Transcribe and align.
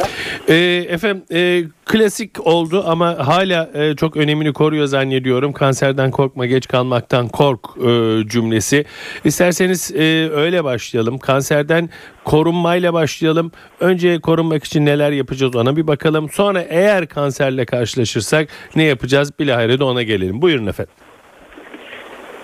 teşekkürler. 0.00 0.30
Ee, 0.48 0.94
efendim 0.94 1.24
e, 1.32 1.62
klasik 1.84 2.46
oldu 2.46 2.84
ama 2.86 3.26
hala 3.26 3.70
e, 3.74 3.96
çok 3.96 4.16
önemini 4.16 4.52
koruyor 4.52 4.86
zannediyorum. 4.86 5.52
Kanserden 5.52 6.10
korkma 6.10 6.46
geç 6.46 6.68
kalmaktan 6.68 7.28
kork 7.28 7.60
e, 7.76 8.28
cümlesi. 8.28 8.84
İsterseniz 9.24 9.92
e, 9.94 10.30
öyle 10.30 10.64
başlayalım. 10.64 11.18
Kanserden 11.18 11.90
korunmayla 12.24 12.92
başlayalım. 12.92 13.52
Önce 13.80 14.20
korunmak 14.20 14.64
için 14.64 14.86
neler 14.86 15.12
yapacağız 15.12 15.56
ona 15.56 15.76
bir 15.76 15.86
bakalım. 15.86 16.30
Sonra 16.30 16.60
eğer 16.60 17.06
kanserle 17.06 17.66
karşılaşırsak 17.66 18.48
ne 18.76 18.82
yapacağız 18.82 19.32
bilahare 19.38 19.78
de 19.78 19.84
ona 19.84 20.02
gelelim. 20.02 20.42
Buyurun 20.42 20.66
efendim. 20.66 20.94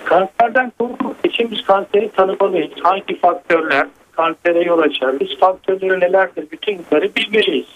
Kanserden 0.05 0.71
korunmak 0.79 1.15
için 1.25 1.51
biz 1.51 1.63
kanseri 1.63 2.09
tanımalıyız. 2.09 2.71
Hangi 2.83 3.19
faktörler 3.19 3.87
kansere 4.17 4.63
yol 4.63 4.79
açar? 4.79 5.19
Biz 5.19 5.39
faktörleri 5.39 5.99
nelerdir? 5.99 6.45
Bütün 6.51 6.79
bunları 6.91 7.15
bilmeliyiz. 7.15 7.67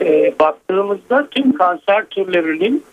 Ee, 0.00 0.34
baktığımızda 0.40 1.28
tüm 1.30 1.52
kanser 1.52 2.04
türlerinin 2.04 2.84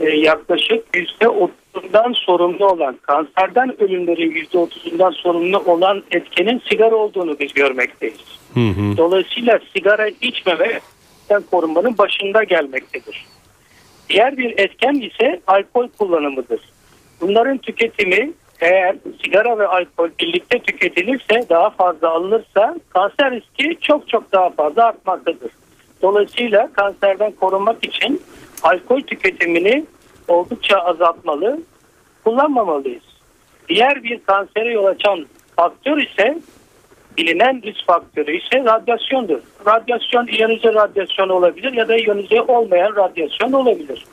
e, 0.00 0.10
yaklaşık 0.10 0.84
%30'undan 0.94 2.14
sorumlu 2.14 2.68
olan, 2.68 2.96
kanserden 3.02 3.82
ölümlerin 3.82 4.30
%30'undan 4.30 5.12
sorumlu 5.12 5.58
olan 5.58 6.02
etkenin 6.10 6.62
sigara 6.68 6.94
olduğunu 6.94 7.38
biz 7.38 7.52
görmekteyiz. 7.52 8.40
Hı 8.54 8.60
hı. 8.60 8.96
Dolayısıyla 8.96 9.60
sigara 9.76 10.08
içmeme 10.08 10.80
korunmanın 11.50 11.98
başında 11.98 12.44
gelmektedir. 12.44 13.26
Diğer 14.08 14.36
bir 14.36 14.58
etken 14.58 14.94
ise 14.94 15.40
alkol 15.46 15.88
kullanımıdır. 15.98 16.60
Bunların 17.20 17.58
tüketimi 17.58 18.32
eğer 18.62 18.96
sigara 19.24 19.58
ve 19.58 19.66
alkol 19.66 20.08
birlikte 20.20 20.58
tüketilirse 20.58 21.48
daha 21.48 21.70
fazla 21.70 22.10
alınırsa 22.10 22.76
kanser 22.88 23.30
riski 23.30 23.78
çok 23.80 24.08
çok 24.08 24.32
daha 24.32 24.50
fazla 24.50 24.84
artmaktadır. 24.84 25.50
Dolayısıyla 26.02 26.72
kanserden 26.72 27.32
korunmak 27.32 27.84
için 27.84 28.22
alkol 28.62 29.00
tüketimini 29.00 29.84
oldukça 30.28 30.78
azaltmalı, 30.78 31.60
kullanmamalıyız. 32.24 33.02
Diğer 33.68 34.02
bir 34.02 34.20
kansere 34.22 34.72
yol 34.72 34.84
açan 34.84 35.26
faktör 35.56 35.98
ise 35.98 36.38
bilinen 37.16 37.62
risk 37.62 37.86
faktörü 37.86 38.36
ise 38.36 38.64
radyasyondur. 38.64 39.38
Radyasyon 39.66 40.26
iyonize 40.26 40.74
radyasyon 40.74 41.28
olabilir 41.28 41.72
ya 41.72 41.88
da 41.88 41.96
iyonize 41.96 42.42
olmayan 42.42 42.96
radyasyon 42.96 43.52
olabilir. 43.52 44.04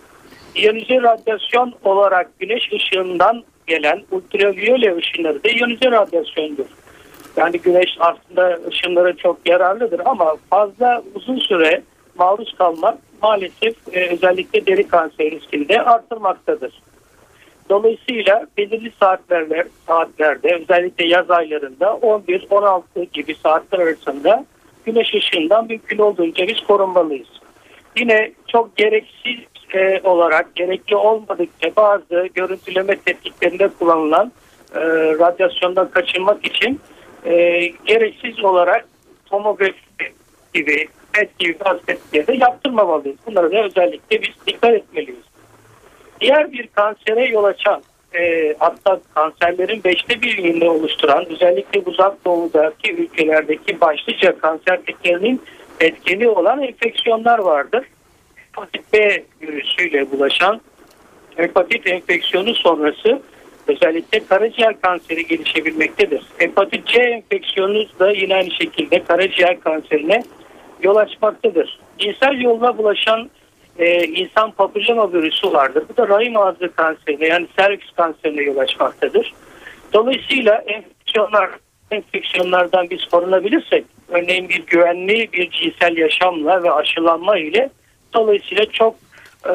İyonize 0.56 1.02
radyasyon 1.02 1.74
olarak 1.84 2.40
güneş 2.40 2.74
ışığından 2.74 3.44
gelen 3.70 4.04
ultraviyole 4.12 4.96
ışınları 4.96 5.44
da 5.44 5.50
iyonize 5.50 5.92
radyasyondur. 5.92 6.66
Yani 7.38 7.60
güneş 7.60 7.98
aslında 8.00 8.60
ışınları 8.68 9.18
çok 9.18 9.50
yararlıdır 9.50 10.02
ama 10.06 10.36
fazla 10.50 11.04
uzun 11.16 11.40
süre 11.40 11.82
maruz 12.16 12.56
kalmak 12.58 12.98
maalesef 13.22 13.76
e, 13.94 14.10
özellikle 14.10 14.66
deri 14.66 14.88
kanseri 14.88 15.32
riskini 15.32 15.70
de 15.70 15.82
artırmaktadır. 15.82 16.74
Dolayısıyla 17.70 18.48
belirli 18.58 18.92
saatlerde, 19.00 19.68
saatlerde 19.88 20.56
özellikle 20.62 21.08
yaz 21.08 21.32
aylarında 21.32 21.86
11-16 21.86 22.82
gibi 23.14 23.36
saatler 23.36 23.80
arasında 23.80 24.46
güneş 24.86 25.14
ışığından 25.14 25.68
mümkün 25.68 25.98
olduğunca 25.98 26.48
biz 26.48 26.60
korunmalıyız. 26.68 27.28
Yine 27.98 28.32
çok 28.48 28.78
gereksiz 28.78 29.40
e, 29.74 30.02
olarak 30.04 30.56
gerekli 30.56 30.96
olmadıkça 30.96 31.76
bazı 31.76 32.28
görüntüleme 32.34 32.96
tetkiklerinde 33.00 33.70
kullanılan 33.80 34.32
e, 34.76 34.80
radyasyondan 35.20 35.90
kaçınmak 35.90 36.46
için 36.46 36.80
e, 37.26 37.66
gereksiz 37.86 38.44
olarak 38.44 38.86
tomografi 39.26 39.74
gibi 40.54 40.88
PET 41.14 41.40
gibi 41.40 41.58
bazı 41.66 41.86
tetkikleri 41.86 42.28
de 42.28 42.34
yaptırmamalıyız. 42.34 43.18
Bunlara 43.26 43.52
da 43.52 43.64
özellikle 43.64 44.22
biz 44.22 44.48
dikkat 44.48 44.74
etmeliyiz. 44.74 45.30
Diğer 46.22 46.52
bir 46.52 46.68
kansere 46.68 47.26
yol 47.26 47.44
açan 47.44 47.84
e, 48.14 48.56
hatta 48.60 49.00
kanserlerin 49.16 49.84
beşte 49.84 50.22
birini 50.22 50.70
oluşturan 50.70 51.26
özellikle 51.30 51.80
uzak 51.86 52.26
doğudaki 52.26 52.94
ülkelerdeki 52.94 53.82
başlıca 53.82 54.38
kanser 54.40 54.82
tekerinin 54.82 55.42
etkeni 55.80 56.28
olan 56.28 56.62
enfeksiyonlar 56.62 57.40
vardır. 57.40 57.86
Hepatit 58.60 58.94
B 58.94 59.24
virüsüyle 59.42 60.12
bulaşan 60.12 60.62
hepatit 61.36 61.88
enfeksiyonu 61.88 62.56
sonrası 62.56 63.22
özellikle 63.68 64.26
karaciğer 64.26 64.82
kanseri 64.82 65.28
gelişebilmektedir. 65.28 66.24
Hepatit 66.38 66.88
C 66.88 67.02
enfeksiyonu 67.02 67.86
da 68.00 68.12
yine 68.12 68.36
aynı 68.36 68.52
şekilde 68.52 69.04
karaciğer 69.04 69.60
kanserine 69.60 70.24
yol 70.84 70.96
açmaktadır. 70.96 71.80
Cinsel 71.98 72.42
yolla 72.42 72.78
bulaşan 72.78 73.30
e, 73.78 74.04
insan 74.04 74.52
papilloma 74.52 75.14
virüsü 75.14 75.54
vardır. 75.54 75.84
Bu 75.90 75.98
da 75.98 76.08
rahim 76.08 76.38
ağzı 76.38 76.72
kanserine 76.76 77.28
yani 77.28 77.48
serviks 77.60 77.92
kanserine 77.92 78.42
yol 78.42 78.58
açmaktadır. 78.58 79.34
Dolayısıyla 79.94 80.64
enfeksiyonlar 80.68 81.50
enfeksiyonlardan 81.92 82.90
biz 82.90 83.06
korunabilirsek 83.06 83.86
örneğin 84.10 84.50
bir 84.50 84.66
güvenli 84.66 85.30
bir 85.34 85.50
cinsel 85.52 85.98
yaşamla 85.98 86.64
ve 86.64 86.72
aşılanma 86.72 87.38
ile 87.38 87.70
dolayısıyla 88.14 88.66
çok 88.66 88.96
e, 89.46 89.54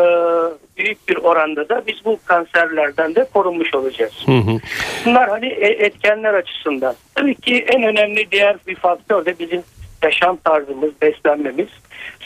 büyük 0.76 1.08
bir 1.08 1.16
oranda 1.16 1.68
da 1.68 1.82
biz 1.86 2.04
bu 2.04 2.18
kanserlerden 2.24 3.14
de 3.14 3.26
korunmuş 3.34 3.74
olacağız. 3.74 4.12
Hı 4.26 4.32
hı. 4.32 4.60
Bunlar 5.06 5.28
hani 5.28 5.46
e- 5.46 5.84
etkenler 5.84 6.34
açısından. 6.34 6.94
Tabii 7.14 7.34
ki 7.34 7.64
en 7.68 7.82
önemli 7.82 8.30
diğer 8.30 8.56
bir 8.66 8.74
faktör 8.74 9.24
de 9.24 9.38
bizim 9.38 9.62
yaşam 10.02 10.36
tarzımız, 10.36 10.90
beslenmemiz. 11.02 11.68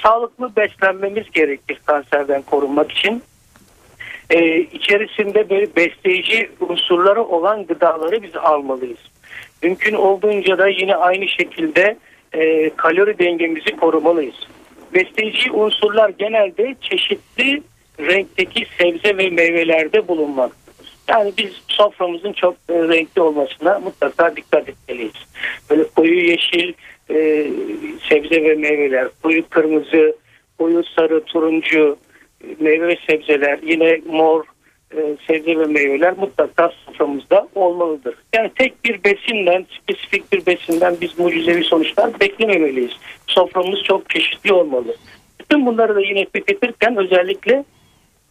Sağlıklı 0.03 0.57
beslenmemiz 0.57 1.31
gerekir 1.31 1.81
kanserden 1.87 2.43
korunmak 2.43 2.93
için. 2.93 3.23
Ee, 4.31 4.59
içerisinde 4.59 5.51
böyle 5.51 5.77
besleyici 5.77 6.51
unsurları 6.61 7.23
olan 7.23 7.67
gıdaları 7.67 8.23
biz 8.23 8.37
almalıyız. 8.37 8.99
Mümkün 9.63 9.95
olduğunca 9.95 10.59
da 10.59 10.69
yine 10.69 10.97
aynı 10.97 11.29
şekilde 11.29 11.97
e, 12.33 12.71
kalori 12.71 13.19
dengemizi 13.19 13.77
korumalıyız. 13.77 14.49
Besleyici 14.94 15.50
unsurlar 15.50 16.08
genelde 16.08 16.76
çeşitli 16.81 17.62
renkteki 18.00 18.67
sebze 18.79 19.19
ve 19.19 19.31
meyvelerde 19.31 20.08
bulunmaktadır. 20.08 20.69
Yani 21.08 21.32
biz 21.38 21.52
soframızın 21.69 22.32
çok 22.32 22.55
e, 22.69 22.75
renkli 22.75 23.23
olmasına 23.23 23.79
mutlaka 23.79 24.37
dikkat 24.37 24.69
etmeliyiz. 24.69 25.26
Böyle 25.70 25.85
koyu 25.85 26.31
yeşil, 26.31 26.73
e, 27.11 27.46
sebze 28.08 28.43
ve 28.43 28.55
meyveler, 28.55 29.08
koyu 29.23 29.49
kırmızı, 29.49 30.17
koyu 30.58 30.85
sarı, 30.85 31.25
turuncu 31.25 31.96
e, 32.44 32.46
meyve 32.61 32.88
ve 32.88 32.99
sebzeler, 33.11 33.58
yine 33.62 34.00
mor 34.06 34.44
e, 34.96 35.17
sebze 35.26 35.58
ve 35.58 35.64
meyveler 35.64 36.19
mutlaka 36.19 36.73
soframızda 36.87 37.49
olmalıdır. 37.55 38.14
Yani 38.35 38.50
tek 38.58 38.85
bir 38.85 39.05
besinden, 39.05 39.67
spesifik 39.82 40.32
bir 40.32 40.46
besinden 40.46 40.96
biz 41.00 41.19
mucizevi 41.19 41.64
sonuçlar 41.64 42.20
beklememeliyiz. 42.20 42.93
Soframız 43.26 43.82
çok 43.82 44.11
çeşitli 44.11 44.52
olmalı. 44.52 44.96
Bütün 45.40 45.67
bunları 45.67 45.94
da 45.94 46.00
yine 46.00 46.25
tüketirken 46.25 46.96
özellikle 46.96 47.64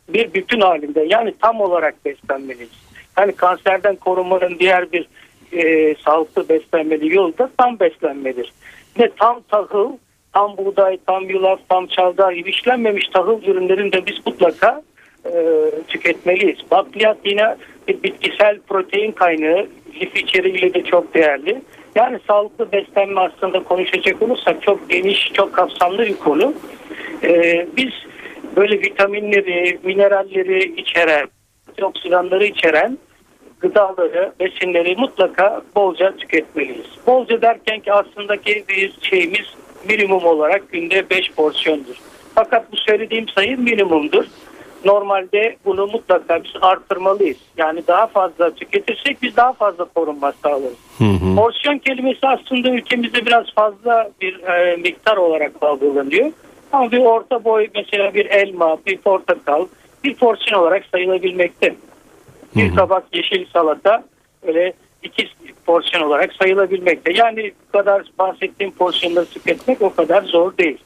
bir 0.10 0.34
bütün 0.34 0.62
halinde 0.62 1.06
yani 1.10 1.34
tam 1.42 1.62
olarak 1.62 2.06
beslenmeliyiz. 2.06 2.88
Yani 3.18 3.32
kanserden 3.32 3.96
korunmanın 3.96 4.60
diğer 4.60 4.92
bir 4.92 5.08
e, 5.54 5.96
sağlıklı 5.96 6.50
beslenmeli 6.50 7.16
yolu 7.16 7.38
da 7.38 7.50
tam 7.58 7.80
beslenmedir. 7.80 8.54
Ve 9.00 9.12
tam 9.20 9.42
tahıl, 9.42 9.92
tam 10.34 10.58
buğday, 10.58 10.98
tam 11.08 11.30
yulaf, 11.30 11.60
tam 11.70 11.88
çavdar 11.88 12.32
gibi 12.32 12.50
işlenmemiş 12.50 13.08
tahıl 13.08 13.44
ürünlerini 13.44 13.92
de 13.92 14.06
biz 14.06 14.16
mutlaka 14.26 14.84
e, 15.26 15.32
tüketmeliyiz. 15.88 16.58
Bakliyat 16.72 17.18
yine 17.26 17.56
bir 17.88 18.04
bitkisel 18.04 18.60
protein 18.68 19.12
kaynağı, 19.12 19.68
lif 20.02 20.16
içeriğiyle 20.16 20.74
de 20.74 20.84
çok 20.84 21.14
değerli. 21.14 21.62
Yani 21.96 22.20
sağlıklı 22.28 22.72
beslenme 22.72 23.22
aslında 23.22 23.64
konuşacak 23.64 24.22
olursak 24.22 24.62
çok 24.62 24.90
geniş, 24.90 25.32
çok 25.34 25.54
kapsamlı 25.54 26.00
bir 26.00 26.18
konu. 26.18 26.54
E, 27.24 27.68
biz 27.78 27.92
böyle 28.56 28.80
vitaminleri, 28.80 29.80
mineralleri 29.84 30.82
içeren, 30.82 31.28
oksidanları 31.82 32.46
içeren 32.46 32.98
gıdaları, 33.60 34.32
besinleri 34.40 34.96
mutlaka 34.96 35.62
bolca 35.76 36.16
tüketmeliyiz. 36.16 36.88
Bolca 37.08 37.42
derken 37.42 37.80
ki 37.80 37.94
aslında 37.94 38.38
ki 38.38 38.64
bir 38.70 38.94
şeyimiz 39.02 39.46
minimum 39.90 40.26
olarak 40.26 40.72
günde 40.72 41.10
5 41.10 41.32
porsiyondur. 41.32 41.96
Fakat 42.36 42.72
bu 42.72 42.78
söylediğim 42.78 43.30
sayı 43.30 43.58
minimumdur. 43.58 44.26
Normalde 44.86 45.56
bunu 45.66 45.88
mutlaka 45.88 46.44
biz 46.44 46.52
artırmalıyız. 46.62 47.38
Yani 47.58 47.84
daha 47.88 48.08
fazla 48.08 48.52
tüketirsek 48.52 49.22
biz 49.22 49.36
daha 49.36 49.54
fazla 49.54 49.86
korunma 49.86 50.34
sağlarız. 50.44 50.78
Hı 50.98 51.04
hı. 51.04 51.36
Porsiyon 51.36 51.78
kelimesi 51.78 52.28
aslında 52.28 52.70
ülkemizde 52.70 53.26
biraz 53.26 53.54
fazla 53.56 54.12
bir 54.22 54.44
e, 54.44 54.76
miktar 54.76 55.18
olarak 55.18 55.52
algılanıyor. 55.62 56.32
Ama 56.72 56.92
bir 56.92 57.00
orta 57.00 57.44
boy 57.44 57.68
mesela 57.76 58.14
bir 58.14 58.26
elma, 58.26 58.78
bir 58.86 58.98
portakal 58.98 59.66
bir 60.04 60.16
porsiyon 60.16 60.62
olarak 60.62 60.86
sayılabilmekte. 60.92 61.76
Bir 62.56 62.76
tabak 62.76 63.04
yeşil 63.16 63.46
salata 63.54 64.04
öyle 64.48 64.74
iki 65.04 65.30
porsiyon 65.66 66.04
olarak 66.04 66.34
sayılabilmekte. 66.34 67.14
Yani 67.14 67.52
bu 67.68 67.72
kadar 67.72 68.04
bahsettiğim 68.20 68.72
porsiyonları 68.72 69.26
tüketmek 69.26 69.82
o 69.82 69.96
kadar 69.96 70.24
zor 70.24 70.58
değil. 70.58 70.78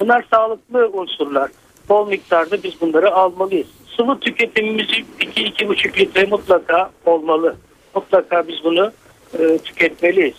Bunlar 0.00 0.24
sağlıklı 0.30 0.90
unsurlar. 0.92 1.50
Bol 1.90 2.08
miktarda 2.08 2.62
biz 2.62 2.80
bunları 2.80 3.14
almalıyız. 3.14 3.66
Sıvı 3.96 4.20
tüketimimizi 4.20 5.04
2-2,5 5.20 6.00
litre 6.00 6.24
mutlaka 6.24 6.90
olmalı. 7.06 7.56
Mutlaka 7.94 8.48
biz 8.48 8.64
bunu 8.64 8.92
e, 9.38 9.58
tüketmeliyiz. 9.58 10.36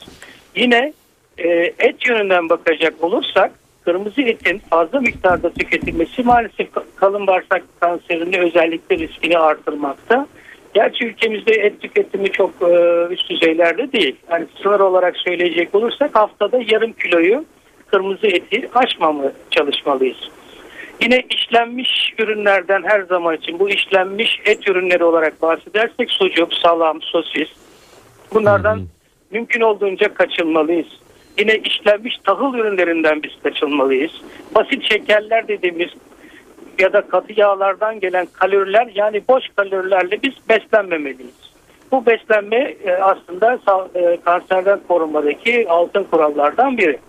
Yine 0.56 0.94
e, 1.38 1.50
et 1.80 2.06
yönünden 2.10 2.50
bakacak 2.50 3.04
olursak 3.04 3.52
kırmızı 3.86 4.22
etin 4.22 4.62
fazla 4.70 5.00
miktarda 5.00 5.54
tüketilmesi 5.54 6.24
maalesef 6.24 6.68
kalın 6.96 7.28
bağırsak 7.28 7.64
kanserinin 7.80 8.40
özellikle 8.40 8.98
riskini 8.98 9.38
artırmakta. 9.38 10.28
Gerçi 10.74 11.06
ülkemizde 11.06 11.52
et 11.52 11.82
tüketimi 11.82 12.32
çok 12.32 12.52
e, 12.62 13.08
üst 13.10 13.30
düzeylerde 13.30 13.92
değil. 13.92 14.16
Yani 14.32 14.46
sınır 14.64 14.80
olarak 14.80 15.18
söyleyecek 15.18 15.76
olursak 15.76 16.16
haftada 16.16 16.60
yarım 16.70 16.94
kiloyu 16.94 17.46
kırmızı 17.88 18.28
eti 18.28 18.70
aşmamı 18.74 19.32
çalışmalıyız. 19.52 20.30
Yine 21.02 21.24
işlenmiş 21.30 22.14
ürünlerden 22.20 22.84
her 22.84 23.02
zaman 23.02 23.36
için 23.36 23.60
bu 23.60 23.70
işlenmiş 23.70 24.40
et 24.46 24.68
ürünleri 24.68 25.04
olarak 25.04 25.42
bahsedersek 25.42 26.12
sucuk, 26.12 26.54
salam, 26.54 27.02
sosis 27.02 27.50
bunlardan 28.34 28.76
hmm. 28.76 28.88
mümkün 29.32 29.62
olduğunca 29.62 30.14
kaçınmalıyız. 30.14 30.88
Yine 31.40 31.56
işlenmiş 31.56 32.18
tahıl 32.24 32.54
ürünlerinden 32.54 33.24
biz 33.24 33.32
kaçınmalıyız. 33.44 34.12
Basit 34.56 34.84
şekerler 34.92 35.48
dediğimiz 35.48 35.90
ya 36.80 36.94
da 36.94 37.02
katı 37.02 37.40
yağlardan 37.40 38.00
gelen 38.00 38.28
kaloriler 38.34 38.92
yani 38.96 39.22
boş 39.30 39.44
kalorilerle 39.56 40.22
biz 40.24 40.34
beslenmemeliyiz. 40.50 41.52
Bu 41.92 42.06
beslenme 42.06 42.76
e, 42.86 42.92
aslında 42.92 43.60
e, 43.96 44.18
kanserden 44.26 44.80
korunmadaki 44.88 45.70
altın 45.70 46.04
kurallardan 46.04 46.78
biri. 46.78 47.00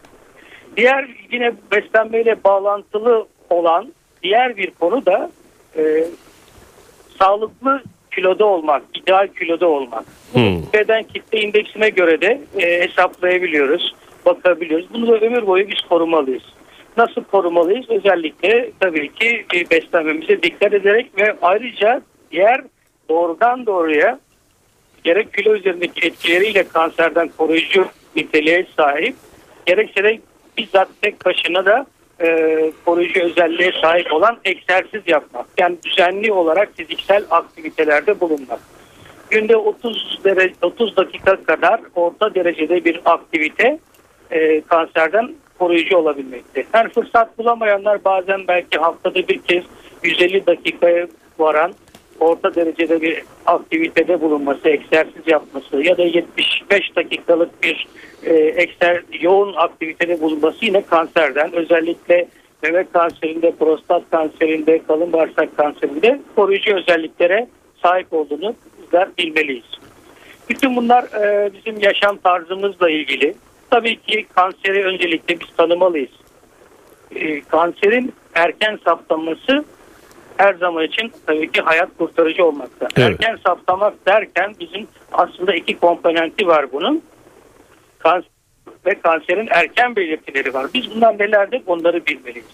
Diğer 0.77 1.09
yine 1.33 1.53
beslenmeyle 1.73 2.44
bağlantılı 2.44 3.27
olan 3.53 3.93
diğer 4.23 4.57
bir 4.57 4.71
konu 4.71 5.07
da 5.07 5.31
e, 5.77 6.05
sağlıklı 7.19 7.83
kiloda 8.11 8.45
olmak, 8.45 8.83
ideal 8.95 9.29
kiloda 9.39 9.69
olmak. 9.69 10.05
Hmm. 10.33 10.63
Beden 10.73 11.03
kitle 11.03 11.41
indeksine 11.41 11.91
göre 11.91 12.21
de 12.21 12.41
e, 12.59 12.89
hesaplayabiliyoruz, 12.89 13.95
bakabiliyoruz. 14.27 14.87
Bunu 14.95 15.07
da 15.07 15.27
ömür 15.27 15.47
boyu 15.47 15.69
biz 15.69 15.81
korumalıyız. 15.89 16.43
Nasıl 16.97 17.25
korumalıyız? 17.25 17.91
Özellikle 17.91 18.71
tabii 18.81 19.13
ki 19.15 19.47
e, 19.55 19.71
beslenmemize 19.71 20.43
dikkat 20.43 20.75
ederek 20.75 21.19
ve 21.19 21.37
ayrıca 21.43 22.03
diğer 22.31 22.61
doğrudan 23.09 23.67
doğruya 23.67 24.19
gerek 25.05 25.35
kilo 25.35 25.55
üzerindeki 25.55 26.07
etkileriyle 26.07 26.69
kanserden 26.69 27.31
koruyucu 27.37 27.87
niteliğe 28.17 28.67
sahip 28.77 29.15
gerekse 29.67 30.05
de 30.05 30.21
bizzat 30.59 30.89
tek 31.03 31.25
başına 31.27 31.67
da 31.67 31.87
e, 32.23 32.73
koruyucu 32.85 33.21
özelliğe 33.21 33.73
sahip 33.83 34.13
olan 34.13 34.39
egzersiz 34.45 35.03
yapmak. 35.07 35.47
Yani 35.59 35.77
düzenli 35.85 36.33
olarak 36.33 36.69
fiziksel 36.77 37.25
aktivitelerde 37.31 38.21
bulunmak. 38.21 38.61
Günde 39.31 39.57
30 39.57 40.21
derece 40.25 40.55
30 40.63 40.97
dakika 40.97 41.37
kadar 41.37 41.81
orta 41.95 42.35
derecede 42.35 42.85
bir 42.85 43.01
aktivite 43.05 43.79
e, 44.31 44.61
kanserden 44.61 45.35
koruyucu 45.59 45.97
olabilmekte. 45.97 46.65
Yani 46.75 46.89
fırsat 46.89 47.39
bulamayanlar 47.39 48.05
bazen 48.05 48.49
belki 48.49 48.79
haftada 48.79 49.15
bir 49.15 49.39
kez 49.39 49.65
150 50.03 50.47
dakikaya 50.47 51.07
varan 51.39 51.73
orta 52.20 52.55
derecede 52.55 53.00
bir 53.03 53.23
aktivitede 53.47 54.20
bulunması, 54.20 54.69
egzersiz 54.69 55.23
yapması 55.26 55.82
ya 55.82 55.99
da 55.99 56.03
75 56.03 56.97
dakikalık 56.97 57.62
bir 57.62 57.87
e, 58.23 58.35
ekser 58.35 59.03
yoğun 59.20 59.55
aktivitede 59.56 60.20
bulunması 60.20 60.64
yine 60.64 60.82
kanserden 60.82 61.53
özellikle 61.53 62.29
meme 62.63 62.84
kanserinde, 62.93 63.51
prostat 63.51 64.03
kanserinde, 64.10 64.82
kalın 64.89 65.13
bağırsak 65.13 65.56
kanserinde 65.56 66.20
koruyucu 66.37 66.75
özelliklere 66.75 67.48
sahip 67.82 68.13
olduğunu 68.13 68.55
bizler 68.82 69.08
bilmeliyiz. 69.19 69.65
Bütün 70.48 70.77
bunlar 70.77 71.05
e, 71.05 71.51
bizim 71.53 71.81
yaşam 71.81 72.17
tarzımızla 72.17 72.91
ilgili. 72.91 73.34
Tabii 73.70 73.96
ki 73.96 74.27
kanseri 74.34 74.84
öncelikle 74.84 75.41
biz 75.41 75.56
tanımalıyız. 75.56 76.10
E, 77.15 77.41
kanserin 77.41 78.13
erken 78.34 78.79
saptanması 78.84 79.65
her 80.43 80.55
zaman 80.55 80.84
için 80.84 81.13
tabii 81.27 81.53
ki 81.53 81.61
hayat 81.61 81.89
kurtarıcı 81.99 82.44
olmakta. 82.44 82.89
Evet. 82.96 83.11
Erken 83.11 83.39
saptamak 83.46 84.06
derken 84.06 84.55
bizim 84.61 84.87
aslında 85.13 85.55
iki 85.55 85.79
komponenti 85.79 86.46
var 86.46 86.72
bunun. 86.72 87.03
Kanser 87.99 88.32
ve 88.87 88.94
kanserin 89.01 89.49
erken 89.51 89.96
belirtileri 89.96 90.55
var. 90.55 90.67
Biz 90.75 90.94
bunlar 90.94 91.19
nelerdir 91.19 91.63
onları 91.67 92.06
bilmeliyiz. 92.06 92.46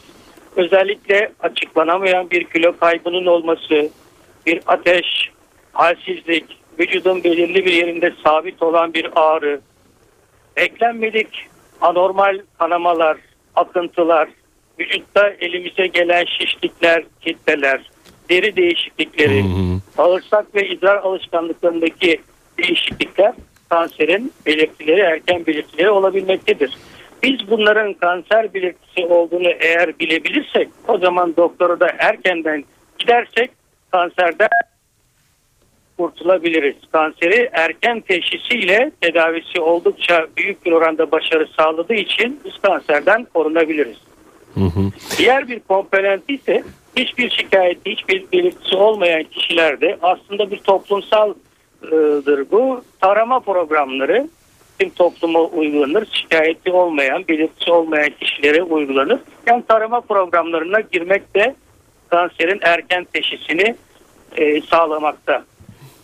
Özellikle 0.57 1.33
açıklanamayan 1.41 2.31
bir 2.31 2.45
kilo 2.45 2.77
kaybının 2.77 3.27
olması, 3.27 3.91
bir 4.47 4.61
ateş, 4.67 5.31
halsizlik, 5.73 6.45
vücudun 6.79 7.25
belirli 7.25 7.65
bir 7.65 7.73
yerinde 7.73 8.13
sabit 8.25 8.63
olan 8.63 8.95
bir 8.95 9.11
ağrı, 9.17 9.61
beklenmedik 10.57 11.49
anormal 11.81 12.41
kanamalar, 12.59 13.17
akıntılar, 13.55 14.29
vücutta 14.81 15.31
elimize 15.41 15.87
gelen 15.87 16.25
şişlikler, 16.25 17.05
kitleler, 17.21 17.91
deri 18.31 18.57
değişiklikleri, 18.57 19.43
hı. 19.43 19.81
bağırsak 19.99 20.55
ve 20.55 20.69
idrar 20.69 20.97
alışkanlıklarındaki 20.97 22.21
değişiklikler 22.59 23.35
kanserin 23.69 24.33
belirtileri, 24.47 25.01
erken 25.01 25.47
belirtileri 25.47 25.91
olabilmektedir. 25.91 26.71
Biz 27.23 27.51
bunların 27.51 27.95
kanser 27.95 28.55
belirtisi 28.55 29.07
olduğunu 29.07 29.49
eğer 29.49 29.99
bilebilirsek 29.99 30.69
o 30.89 30.99
zaman 30.99 31.37
doktora 31.37 31.81
da 31.81 31.89
erkenden 31.99 32.65
gidersek 32.99 33.51
kanserden 33.91 34.49
kurtulabiliriz. 35.99 36.77
Kanseri 36.93 37.49
erken 37.53 38.01
teşhisiyle 38.01 38.91
tedavisi 39.01 39.61
oldukça 39.61 40.27
büyük 40.37 40.67
bir 40.67 40.73
oranda 40.73 41.11
başarı 41.11 41.49
sağladığı 41.57 41.95
için 41.95 42.41
biz 42.45 42.59
kanserden 42.59 43.27
korunabiliriz. 43.35 43.97
Hı 44.55 44.65
hı. 44.65 44.91
Diğer 45.19 45.49
bir 45.49 45.61
komponent 45.61 46.23
ise 46.29 46.65
hiçbir 46.97 47.31
şikayeti, 47.31 47.91
hiçbir 47.91 48.25
belirtisi 48.33 48.77
olmayan 48.77 49.23
kişilerde 49.23 49.99
aslında 50.03 50.51
bir 50.51 50.59
toplumsaldır 50.59 52.51
bu. 52.51 52.85
Tarama 53.01 53.41
programları 53.41 54.29
tüm 54.79 54.91
topluma 54.91 55.41
uygulanır. 55.41 56.09
Şikayeti 56.13 56.73
olmayan, 56.73 57.29
belirtisi 57.29 57.71
olmayan 57.71 58.11
kişilere 58.21 58.63
uygulanır. 58.63 59.21
Yani 59.47 59.63
tarama 59.69 60.01
programlarına 60.01 60.81
girmek 60.81 61.35
de 61.35 61.55
kanserin 62.09 62.59
erken 62.63 63.07
teşhisini 63.13 63.75
e, 64.37 64.61
sağlamakta. 64.61 65.45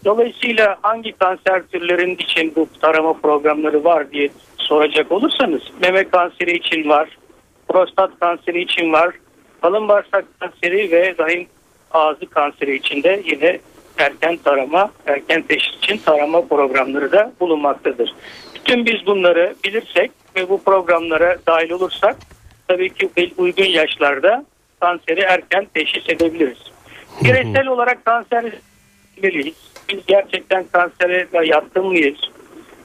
Dolayısıyla 0.05 0.77
hangi 0.83 1.13
kanser 1.13 1.63
türlerin 1.63 2.15
için 2.15 2.53
bu 2.57 2.69
tarama 2.81 3.13
programları 3.13 3.85
var 3.85 4.11
diye 4.11 4.29
soracak 4.59 5.13
olursanız 5.13 5.63
meme 5.83 6.05
kanseri 6.05 6.57
için 6.57 6.89
var, 6.89 7.09
prostat 7.75 8.11
kanseri 8.21 8.62
için 8.62 8.93
var, 8.93 9.14
kalın 9.62 9.88
bağırsak 9.88 10.25
kanseri 10.40 10.90
ve 10.93 11.14
rahim 11.19 11.47
ağzı 11.90 12.26
kanseri 12.26 12.76
için 12.76 13.02
de 13.02 13.23
yine 13.25 13.59
erken 13.99 14.37
tarama, 14.37 14.90
erken 15.07 15.43
teşhis 15.43 15.76
için 15.76 15.97
tarama 15.97 16.49
programları 16.49 17.12
da 17.12 17.33
bulunmaktadır. 17.40 18.14
Bütün 18.54 18.87
biz 18.87 19.07
bunları 19.07 19.54
bilirsek 19.64 20.11
ve 20.37 20.49
bu 20.49 20.62
programlara 20.62 21.37
dahil 21.47 21.71
olursak 21.71 22.16
tabii 22.69 22.95
ki 22.95 23.33
uygun 23.37 23.64
yaşlarda 23.64 24.45
kanseri 24.81 25.21
erken 25.21 25.66
teşhis 25.75 26.09
edebiliriz. 26.09 26.73
Bireysel 27.25 27.66
olarak 27.66 28.04
kanser 28.04 28.45
bilmeliyiz. 29.16 29.57
Biz 29.88 30.07
gerçekten 30.07 30.64
kansere 30.73 31.26
yatkın 31.45 31.87
mıyız? 31.87 32.19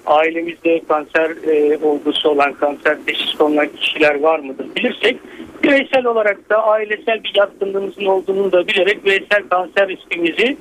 Ailemizde 0.06 0.82
kanser 0.88 1.30
e, 1.30 1.78
olgusu 1.78 2.30
olan, 2.30 2.54
kanser 2.54 2.98
teşhis 3.06 3.42
olan 3.42 3.68
kişiler 3.68 4.20
var 4.20 4.40
mıdır 4.40 4.76
bilirsek 4.76 5.18
bireysel 5.64 6.06
olarak 6.06 6.50
da 6.50 6.64
ailesel 6.64 7.24
bir 7.24 7.32
yatkınlığımızın 7.36 8.06
olduğunu 8.06 8.52
da 8.52 8.68
bilerek 8.68 9.06
bireysel 9.06 9.44
kanser 9.50 9.88
riskimizi 9.88 10.58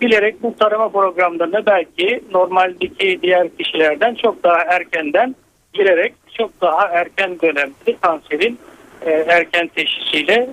bilerek 0.00 0.42
bu 0.42 0.54
tarama 0.56 0.88
programlarına 0.88 1.66
belki 1.66 2.20
normaldeki 2.32 3.18
diğer 3.22 3.48
kişilerden 3.56 4.14
çok 4.14 4.44
daha 4.44 4.58
erkenden 4.58 5.34
girerek 5.72 6.14
çok 6.38 6.60
daha 6.60 6.88
erken 6.88 7.40
dönemde 7.40 7.96
kanserin 8.00 8.58
e, 9.06 9.10
erken 9.10 9.68
teşhisiyle 9.68 10.48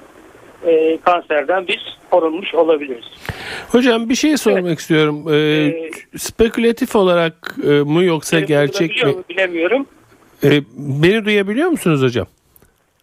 e, 0.68 0.98
kanserden 0.98 1.68
biz 1.68 1.78
korunmuş 2.12 2.54
olabiliriz. 2.56 3.06
Hocam 3.70 4.10
bir 4.10 4.16
şey 4.16 4.38
sormak 4.38 4.66
evet. 4.66 4.80
istiyorum. 4.80 5.26
Ee, 5.30 5.36
ee, 5.36 5.92
spekülatif 6.18 6.96
olarak 6.96 7.56
e, 7.64 7.70
mu 7.70 8.04
yoksa 8.04 8.40
gerçek 8.40 9.04
mi? 9.04 9.14
Bilemiyorum. 9.30 9.86
Ee, 10.44 10.62
beni 10.78 11.26
duyabiliyor 11.26 11.70
musunuz 11.70 12.02
hocam? 12.02 12.28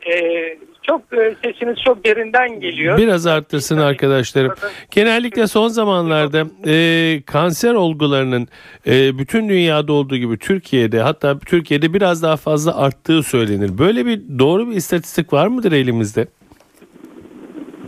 Ee, 0.07 0.57
çok 0.83 1.03
e, 1.13 1.35
sesiniz 1.45 1.77
çok 1.85 2.05
derinden 2.05 2.61
geliyor. 2.61 2.99
Biraz 2.99 3.27
arttırsın 3.27 3.79
arkadaşlarım. 3.79 4.55
Genellikle 4.91 5.47
son 5.47 5.69
zamanlarda 5.69 6.47
e, 6.67 7.23
kanser 7.27 7.75
olgularının 7.75 8.49
e, 8.87 9.19
bütün 9.19 9.49
dünyada 9.49 9.93
olduğu 9.93 10.17
gibi 10.17 10.39
Türkiye'de 10.39 11.01
hatta 11.01 11.39
Türkiye'de 11.39 11.95
biraz 11.95 12.23
daha 12.23 12.37
fazla 12.37 12.77
arttığı 12.77 13.23
söylenir. 13.23 13.79
Böyle 13.79 14.07
bir 14.07 14.21
doğru 14.39 14.71
bir 14.71 14.77
istatistik 14.77 15.33
var 15.33 15.47
mıdır 15.47 15.73
elimizde? 15.73 16.27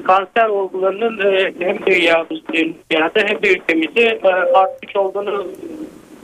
Kanser 0.04 0.48
olgularının 0.48 1.18
e, 1.18 1.54
hem 1.58 1.86
dünyada 1.86 3.20
hem 3.20 3.42
de 3.42 3.52
ülkemizde 3.52 4.20
e, 4.24 4.28
artmış 4.28 4.96
olduğunu 4.96 5.46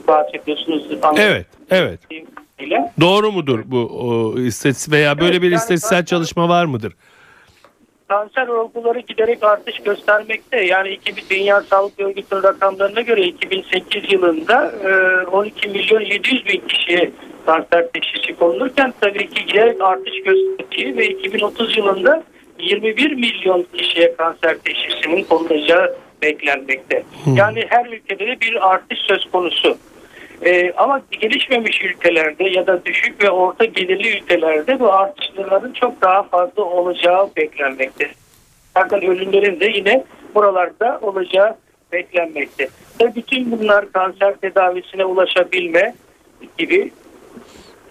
bahsediyorsunuz. 0.07 0.87
Evet, 1.17 1.45
evet 1.69 1.99
ile. 2.59 2.91
Doğru 2.99 3.31
mudur 3.31 3.59
bu 3.65 3.77
o, 3.77 4.39
istatistik 4.39 4.93
veya 4.93 5.19
böyle 5.19 5.31
evet, 5.31 5.41
bir 5.41 5.47
yani 5.47 5.55
istatistiksel 5.55 6.05
çalışma 6.05 6.49
var 6.49 6.65
mıdır? 6.65 6.93
Kanser 8.07 8.47
olguları 8.47 8.99
giderek 8.99 9.43
artış 9.43 9.79
göstermekte. 9.79 10.61
Yani 10.61 10.89
2000 10.89 11.23
Dünya 11.29 11.61
Sağlık 11.61 11.99
Örgütü'nün 11.99 12.43
rakamlarına 12.43 13.01
göre 13.01 13.21
2008 13.21 14.13
yılında 14.13 14.73
12 15.31 15.67
e, 15.67 15.71
milyon 15.71 16.01
700 16.01 16.45
bin 16.45 16.61
kişiye 16.67 17.11
kanser 17.45 17.87
teşhisi 17.91 18.35
konulurken 18.35 18.93
tabii 19.01 19.29
ki 19.29 19.45
giderek 19.45 19.81
artış 19.81 20.23
gösterdiği 20.23 20.97
ve 20.97 21.07
2030 21.07 21.77
yılında 21.77 22.23
21 22.59 23.11
milyon 23.11 23.65
kişiye 23.73 24.15
kanser 24.15 24.57
teşhisinin 24.57 25.23
konulacağı 25.23 25.95
beklenmekte. 26.21 27.03
Hmm. 27.23 27.35
Yani 27.35 27.65
her 27.69 27.85
ülkede 27.85 28.27
de 28.27 28.41
bir 28.41 28.71
artış 28.71 28.99
söz 28.99 29.31
konusu. 29.31 29.77
E, 30.45 30.71
ama 30.77 31.01
gelişmemiş 31.11 31.81
ülkelerde 31.81 32.43
ya 32.43 32.67
da 32.67 32.85
düşük 32.85 33.23
ve 33.23 33.29
orta 33.29 33.65
gelirli 33.65 34.17
ülkelerde 34.17 34.79
bu 34.79 34.93
artışların 34.93 35.71
çok 35.71 36.01
daha 36.01 36.23
fazla 36.23 36.63
olacağı 36.63 37.29
beklenmekte. 37.37 38.11
Zaten 38.77 39.01
ölümlerin 39.01 39.59
de 39.59 39.65
yine 39.65 40.03
buralarda 40.35 40.99
olacağı 41.01 41.55
beklenmekte. 41.91 42.69
Ve 43.01 43.15
bütün 43.15 43.51
bunlar 43.51 43.91
kanser 43.91 44.35
tedavisine 44.35 45.05
ulaşabilme 45.05 45.95
gibi 46.57 46.91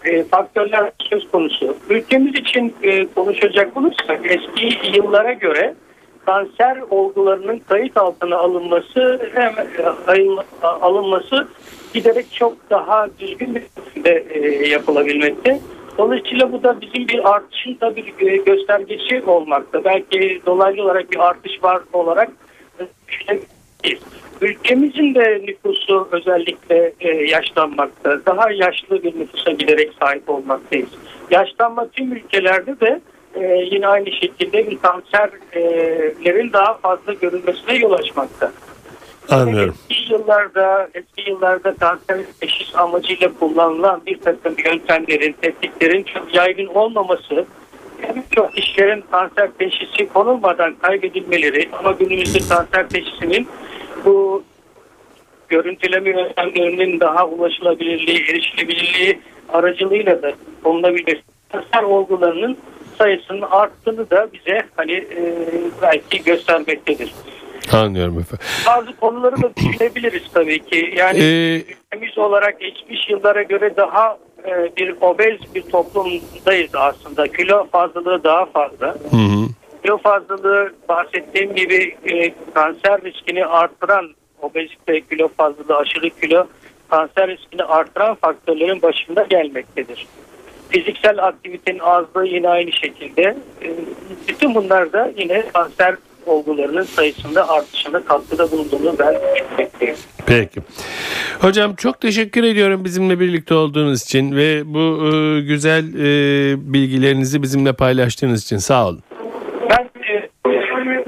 e, 0.04 0.24
faktörler 0.24 0.90
söz 0.98 1.30
konusu. 1.30 1.76
Ülkemiz 1.90 2.34
için 2.34 2.74
e, 2.82 3.06
konuşacak 3.06 3.76
olursak 3.76 4.20
eski 4.24 4.96
yıllara 4.96 5.32
göre 5.32 5.74
kanser 6.26 6.78
olgularının 6.90 7.58
kayıt 7.58 7.96
altına 7.96 8.36
alınması 8.36 9.30
hem 9.34 9.54
alınması 10.62 11.48
giderek 11.94 12.32
çok 12.32 12.70
daha 12.70 13.08
düzgün 13.18 13.54
bir 13.54 13.62
şekilde 13.76 14.24
e, 14.30 14.68
yapılabilmekte. 14.68 15.60
Dolayısıyla 15.98 16.52
bu 16.52 16.62
da 16.62 16.80
bizim 16.80 17.08
bir 17.08 17.30
artışın 17.34 17.74
tabii 17.74 18.14
e, 18.18 18.36
göstergesi 18.36 19.22
olmakta. 19.26 19.84
Belki 19.84 20.42
dolaylı 20.46 20.82
olarak 20.82 21.10
bir 21.10 21.18
artış 21.18 21.62
var 21.62 21.82
olarak 21.92 22.30
düşünebiliriz. 23.08 24.02
Ülkemizin 24.40 25.14
de 25.14 25.42
nüfusu 25.46 26.08
özellikle 26.12 26.92
e, 27.00 27.08
yaşlanmakta. 27.08 28.20
Daha 28.26 28.50
yaşlı 28.50 29.02
bir 29.02 29.20
nüfusa 29.20 29.50
giderek 29.50 29.92
sahip 30.00 30.30
olmaktayız. 30.30 30.88
Yaşlanma 31.30 31.88
tüm 31.88 32.12
ülkelerde 32.12 32.80
de 32.80 33.00
e, 33.34 33.66
yine 33.70 33.86
aynı 33.86 34.12
şekilde 34.12 34.70
bir 34.70 34.78
kanserlerin 34.78 36.52
daha 36.52 36.74
fazla 36.74 37.12
görülmesine 37.12 37.74
yol 37.74 37.92
açmakta. 37.92 38.52
Anlıyorum. 39.30 39.74
Eski 39.90 40.12
yıllarda, 40.12 40.88
eski 40.94 41.30
yıllarda 41.30 41.74
kanser 41.74 42.18
teşhis 42.40 42.76
amacıyla 42.76 43.30
kullanılan 43.40 44.00
bir 44.06 44.20
takım 44.20 44.54
yöntemlerin, 44.64 45.34
tekniklerin 45.42 46.02
çok 46.02 46.34
yaygın 46.34 46.66
olmaması 46.66 47.46
birçok 48.16 48.54
kişilerin 48.54 49.04
kanser 49.10 49.50
teşhisi 49.58 50.08
konulmadan 50.08 50.74
kaybedilmeleri 50.82 51.68
ama 51.78 51.92
günümüzde 51.92 52.38
kanser 52.48 52.88
teşhisinin 52.88 53.48
bu 54.04 54.44
görüntüleme 55.48 56.10
yöntemlerinin 56.10 57.00
daha 57.00 57.26
ulaşılabilirliği, 57.26 58.24
erişilebilirliği 58.30 59.20
aracılığıyla 59.48 60.22
da 60.22 60.32
konulabilir. 60.64 61.22
Kanser 61.52 61.82
olgularının 61.82 62.58
sayısının 62.98 63.42
arttığını 63.42 64.10
da 64.10 64.28
bize 64.32 64.62
hani 64.76 64.92
e, 64.92 65.44
belki 65.82 66.22
göstermektedir. 66.24 67.12
Anlıyorum 67.72 68.18
efendim. 68.18 68.46
Bazı 68.66 68.96
konuları 68.96 69.42
da 69.42 69.56
düşünebiliriz 69.56 70.22
tabii 70.34 70.58
ki. 70.58 70.94
Yani 70.96 71.18
ee, 71.18 71.56
ülkemiz 71.56 72.18
olarak 72.18 72.60
geçmiş 72.60 73.10
yıllara 73.10 73.42
göre 73.42 73.76
daha 73.76 74.18
e, 74.46 74.76
bir 74.76 74.94
obez 75.00 75.54
bir 75.54 75.62
toplumdayız 75.62 76.74
aslında. 76.74 77.28
Kilo 77.28 77.66
fazlalığı 77.72 78.24
daha 78.24 78.46
fazla. 78.46 78.86
Hı 78.86 79.16
hı. 79.16 79.46
Kilo 79.88 79.98
fazlalığı 79.98 80.72
bahsettiğim 80.88 81.54
gibi 81.54 81.96
e, 82.04 82.34
kanser 82.54 83.02
riskini 83.04 83.46
arttıran 83.46 84.14
obezite, 84.42 85.00
kilo 85.00 85.28
fazlalığı, 85.28 85.76
aşırı 85.76 86.10
kilo 86.10 86.46
kanser 86.90 87.28
riskini 87.28 87.62
arttıran 87.62 88.14
faktörlerin 88.14 88.82
başında 88.82 89.22
gelmektedir. 89.22 90.06
Fiziksel 90.68 91.24
aktivitenin 91.24 91.78
azlığı 91.78 92.26
yine 92.26 92.48
aynı 92.48 92.72
şekilde. 92.72 93.22
E, 93.62 93.68
bütün 94.28 94.54
bunlar 94.54 94.92
da 94.92 95.12
yine 95.16 95.44
kanser 95.52 95.94
olgularının 96.26 96.82
sayısında 96.82 97.48
artışına 97.48 98.04
katkıda 98.04 98.50
bulunduğunu 98.50 98.98
ben 98.98 99.14
düşünmekteyim. 99.14 99.96
Peki. 100.26 100.60
Hocam 101.40 101.74
çok 101.74 102.00
teşekkür 102.00 102.42
ediyorum 102.42 102.84
bizimle 102.84 103.20
birlikte 103.20 103.54
olduğunuz 103.54 104.02
için 104.02 104.36
ve 104.36 104.62
bu 104.64 105.06
e, 105.06 105.40
güzel 105.40 105.84
e, 105.94 106.72
bilgilerinizi 106.72 107.42
bizimle 107.42 107.72
paylaştığınız 107.72 108.42
için 108.42 108.56
sağ 108.58 108.88
olun. 108.88 109.02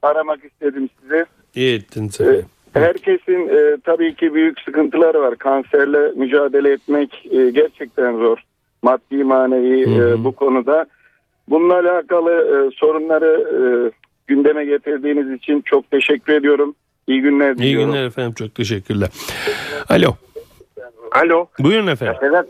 aramak 0.07 0.45
istedim 0.45 0.89
size. 1.01 1.27
İyi 1.55 1.77
ettiniz 1.77 2.21
E, 2.21 2.25
efendim. 2.25 2.45
herkesin 2.73 3.49
e, 3.49 3.77
tabii 3.85 4.15
ki 4.15 4.35
büyük 4.35 4.61
sıkıntıları 4.61 5.21
var. 5.21 5.37
Kanserle 5.37 6.13
mücadele 6.17 6.73
etmek 6.73 7.27
e, 7.31 7.51
gerçekten 7.51 8.17
zor. 8.19 8.39
Maddi 8.83 9.25
manevi 9.25 9.87
Hı 9.87 9.91
hı. 10.05 10.09
e, 10.21 10.25
bu 10.25 10.33
konuda. 10.33 10.87
Bununla 11.49 11.75
alakalı 11.75 12.31
e, 12.33 12.77
sorunları 12.77 13.45
e, 13.55 13.61
gündeme 14.27 14.65
getirdiğiniz 14.65 15.31
için 15.31 15.61
çok 15.61 15.91
teşekkür 15.91 16.33
ediyorum. 16.33 16.75
İyi 17.07 17.21
günler 17.23 17.53
İyi 17.55 17.59
diliyorum. 17.59 17.91
günler 17.93 18.07
efendim. 18.07 18.33
Çok 18.39 18.55
teşekkürler. 18.55 19.09
Alo. 19.89 20.15
Alo. 21.13 21.47
Buyurun 21.59 21.87
efendim. 21.87 22.15
Sedat, 22.21 22.47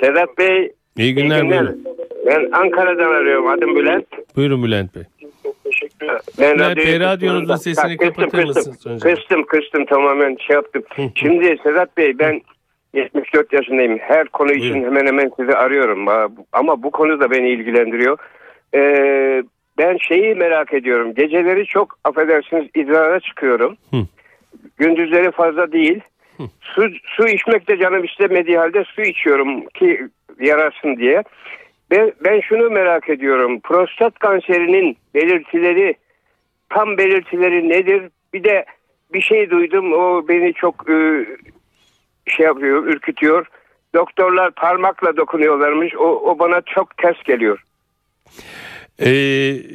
Sedat 0.00 0.38
Bey. 0.38 0.72
İyi 0.98 1.14
günler. 1.14 1.50
Buyurun. 1.50 1.84
Ben 2.26 2.48
Ankara'dan 2.52 3.10
arıyorum. 3.14 3.46
Adım 3.48 3.76
Bülent. 3.76 4.06
Buyurun 4.36 4.62
Bülent 4.64 4.94
Bey. 4.94 5.02
Ben 6.40 6.56
radyoyu- 6.58 7.00
radyonuzun 7.00 7.48
Bak, 7.48 7.58
sesini 7.58 7.96
kıstım, 7.96 8.24
kapatır 8.24 8.46
kıstım. 8.46 8.72
mısınız? 8.72 9.02
Kıstım 9.02 9.44
kıstım 9.46 9.84
tamamen 9.86 10.36
şey 10.46 10.54
yaptım. 10.56 10.82
Şimdi 11.14 11.56
Sedat 11.62 11.96
Bey 11.96 12.18
ben 12.18 12.40
74 12.94 13.52
yaşındayım. 13.52 13.98
Her 13.98 14.28
konu 14.28 14.52
için 14.52 14.74
Buyurun. 14.74 14.86
hemen 14.90 15.06
hemen 15.06 15.32
sizi 15.40 15.52
arıyorum. 15.56 16.06
Ama 16.52 16.82
bu 16.82 16.90
konu 16.90 17.20
da 17.20 17.30
beni 17.30 17.48
ilgilendiriyor. 17.50 18.18
Ee, 18.74 19.42
ben 19.78 19.96
şeyi 19.96 20.34
merak 20.34 20.74
ediyorum. 20.74 21.14
Geceleri 21.14 21.66
çok 21.66 21.98
affedersiniz 22.04 22.66
idrara 22.74 23.20
çıkıyorum. 23.20 23.76
Hı. 23.90 23.96
Gündüzleri 24.78 25.30
fazla 25.30 25.72
değil. 25.72 26.00
Su, 26.60 26.88
su 27.04 27.28
içmek 27.28 27.68
de 27.68 27.78
canım 27.78 28.04
istemediği 28.04 28.58
halde 28.58 28.84
su 28.84 29.02
içiyorum 29.02 29.66
ki 29.66 30.00
yarasın 30.40 30.96
diye. 30.96 31.22
Ben, 31.90 32.12
ben 32.24 32.40
şunu 32.40 32.70
merak 32.70 33.08
ediyorum. 33.08 33.60
Prostat 33.60 34.18
kanserinin 34.18 34.96
belirtileri, 35.14 35.94
tam 36.68 36.98
belirtileri 36.98 37.68
nedir? 37.68 38.10
Bir 38.34 38.44
de 38.44 38.64
bir 39.12 39.20
şey 39.20 39.50
duydum. 39.50 39.92
O 39.92 40.28
beni 40.28 40.54
çok 40.54 40.90
e, 40.90 41.26
şey 42.26 42.46
yapıyor, 42.46 42.84
ürkütüyor. 42.84 43.46
Doktorlar 43.94 44.50
parmakla 44.50 45.16
dokunuyorlarmış. 45.16 45.94
O, 45.96 46.04
o 46.04 46.38
bana 46.38 46.60
çok 46.60 46.96
ters 46.96 47.22
geliyor. 47.22 47.62
Ee, 49.00 49.06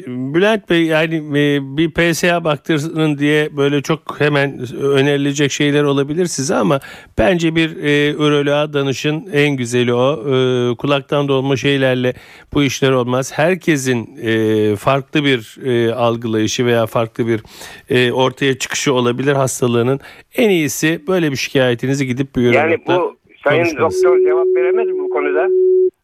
Bülent 0.07 0.69
Bey 0.69 0.83
yani 0.83 1.15
e, 1.15 1.77
bir 1.77 1.91
PSA 1.91 2.43
baktırın 2.43 3.17
diye 3.17 3.57
böyle 3.57 3.81
çok 3.81 4.19
hemen 4.19 4.59
önerilecek 4.81 5.51
şeyler 5.51 5.83
olabilir 5.83 6.25
size 6.25 6.55
ama 6.55 6.79
bence 7.17 7.55
bir 7.55 7.83
e, 7.83 8.11
üroloğa 8.11 8.73
danışın 8.73 9.29
en 9.33 9.57
güzeli 9.57 9.93
o. 9.93 10.13
E, 10.13 10.75
kulaktan 10.75 11.27
dolma 11.27 11.55
şeylerle 11.55 12.13
bu 12.53 12.63
işler 12.63 12.91
olmaz. 12.91 13.31
Herkesin 13.35 14.17
e, 14.21 14.75
farklı 14.75 15.23
bir 15.23 15.57
e, 15.65 15.93
algılayışı 15.93 16.65
veya 16.65 16.85
farklı 16.85 17.27
bir 17.27 17.41
e, 17.89 18.11
ortaya 18.11 18.57
çıkışı 18.57 18.93
olabilir 18.93 19.33
hastalığının. 19.33 19.99
En 20.35 20.49
iyisi 20.49 21.01
böyle 21.07 21.31
bir 21.31 21.37
şikayetinizi 21.37 22.07
gidip 22.07 22.35
bir 22.35 22.41
Yani 22.41 22.73
ürologla 22.73 22.99
bu 22.99 23.15
sayın 23.43 23.77
doktor 23.77 24.19
cevap 24.19 24.47
veremez 24.55 24.87
mi 24.87 24.99
bu 24.99 25.09
konuda? 25.09 25.47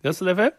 Nasıl 0.03 0.27
efendim? 0.27 0.53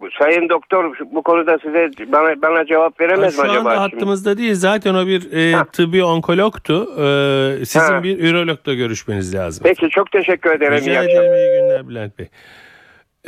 Bu 0.00 0.08
sayın 0.18 0.48
doktor 0.48 0.98
bu 1.12 1.22
konuda 1.22 1.58
size 1.58 1.90
bana 2.12 2.42
bana 2.42 2.66
cevap 2.66 3.00
veremez 3.00 3.36
Şu 3.36 3.42
mi 3.42 3.48
acaba? 3.48 3.58
anda 3.70 3.70
şimdi? 3.74 3.94
hattımızda 3.94 4.38
değil. 4.38 4.54
Zaten 4.54 4.94
o 4.94 5.06
bir 5.06 5.32
e, 5.32 5.52
Ha. 5.52 5.64
tıbbi 5.64 6.04
onkologtu. 6.04 6.82
E, 7.02 7.64
sizin 7.64 7.94
Ha. 7.94 8.02
bir 8.02 8.18
ürologla 8.30 8.74
görüşmeniz 8.74 9.34
lazım. 9.34 9.62
Peki 9.64 9.88
çok 9.90 10.10
teşekkür 10.12 10.50
ederim. 10.50 10.72
İyi 10.78 10.80
Rica 10.90 11.02
ederim. 11.04 11.32
İyi 11.34 11.60
günler 11.60 11.88
Bülent 11.88 12.18
Bey. 12.18 12.28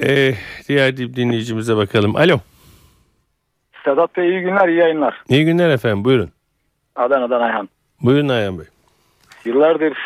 E, 0.02 0.34
diğer 0.68 0.96
dinleyicimize 0.96 1.76
bakalım. 1.76 2.16
Alo. 2.16 2.36
Sedat 3.84 4.16
Bey 4.16 4.28
iyi 4.30 4.40
günler, 4.40 4.68
iyi 4.68 4.78
yayınlar. 4.78 5.22
İyi 5.28 5.44
günler 5.44 5.70
efendim. 5.70 6.04
Buyurun. 6.04 6.30
Adana'dan 6.96 7.40
Ayhan. 7.40 7.68
Buyurun 8.02 8.28
Ayhan 8.28 8.58
Bey. 8.58 8.66
Yıllardır 9.44 9.98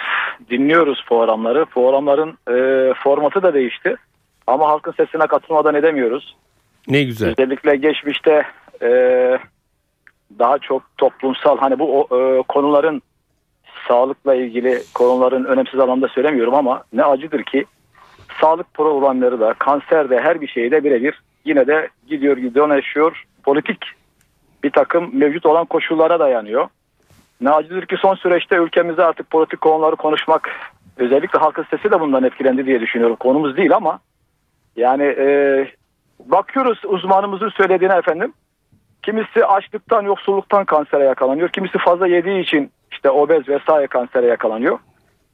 dinliyoruz 0.51 1.05
programları. 1.09 1.65
Programların 1.65 2.39
e, 2.51 2.95
formatı 2.95 3.43
da 3.43 3.55
değişti. 3.55 3.97
Ama 4.47 4.69
halkın 4.69 4.93
sesine 4.93 5.27
katılmadan 5.27 5.75
edemiyoruz. 5.75 6.37
Ne 6.89 7.03
güzel. 7.03 7.35
Özellikle 7.39 7.77
geçmişte 7.77 8.43
e, 8.83 8.89
daha 10.39 10.59
çok 10.59 10.83
toplumsal 10.99 11.59
hani 11.59 11.79
bu 11.79 12.09
e, 12.11 12.43
konuların 12.43 13.03
sağlıkla 13.89 14.35
ilgili 14.35 14.83
konuların 14.95 15.45
önemsiz 15.45 15.81
alanda 15.81 16.09
söylemiyorum 16.09 16.55
ama 16.55 16.83
ne 16.93 17.05
acıdır 17.05 17.43
ki 17.43 17.65
sağlık 18.41 18.67
kanser 19.59 20.11
de 20.11 20.21
her 20.21 20.41
bir 20.41 20.49
şeyde 20.49 20.85
birebir 20.85 21.23
yine 21.45 21.67
de 21.67 21.89
gidiyor 22.09 22.37
gidiyor 22.37 22.75
yaşıyor 22.75 23.25
politik 23.45 23.79
bir 24.65 24.71
takım 24.71 25.11
mevcut 25.13 25.47
olan 25.47 25.65
koşullara 25.65 26.21
dayanıyor. 26.21 26.69
Ne 27.41 27.51
acıdır 27.51 27.87
ki 27.87 27.97
son 27.99 28.15
süreçte 28.15 28.57
ülkemizde 28.57 29.05
artık 29.05 29.31
politik 29.31 29.61
konuları 29.61 29.97
konuşmak 29.97 30.51
özellikle 30.97 31.39
halkın 31.39 31.67
sesi 31.71 31.91
de 31.91 32.01
bundan 32.01 32.25
etkilendi 32.25 32.67
diye 32.67 32.81
düşünüyorum. 32.81 33.17
Konumuz 33.17 33.57
değil 33.57 33.75
ama 33.75 34.01
yani 34.77 35.03
e, 35.03 35.27
bakıyoruz 36.25 36.79
uzmanımızın 36.85 37.49
söylediğine 37.49 37.95
efendim. 37.95 38.33
Kimisi 39.03 39.47
açlıktan, 39.47 40.03
yoksulluktan 40.03 40.65
kansere 40.65 41.05
yakalanıyor. 41.05 41.49
Kimisi 41.49 41.79
fazla 41.79 42.07
yediği 42.07 42.43
için 42.43 42.71
işte 42.91 43.11
obez 43.11 43.49
vesaire 43.49 43.87
kansere 43.87 44.27
yakalanıyor. 44.27 44.79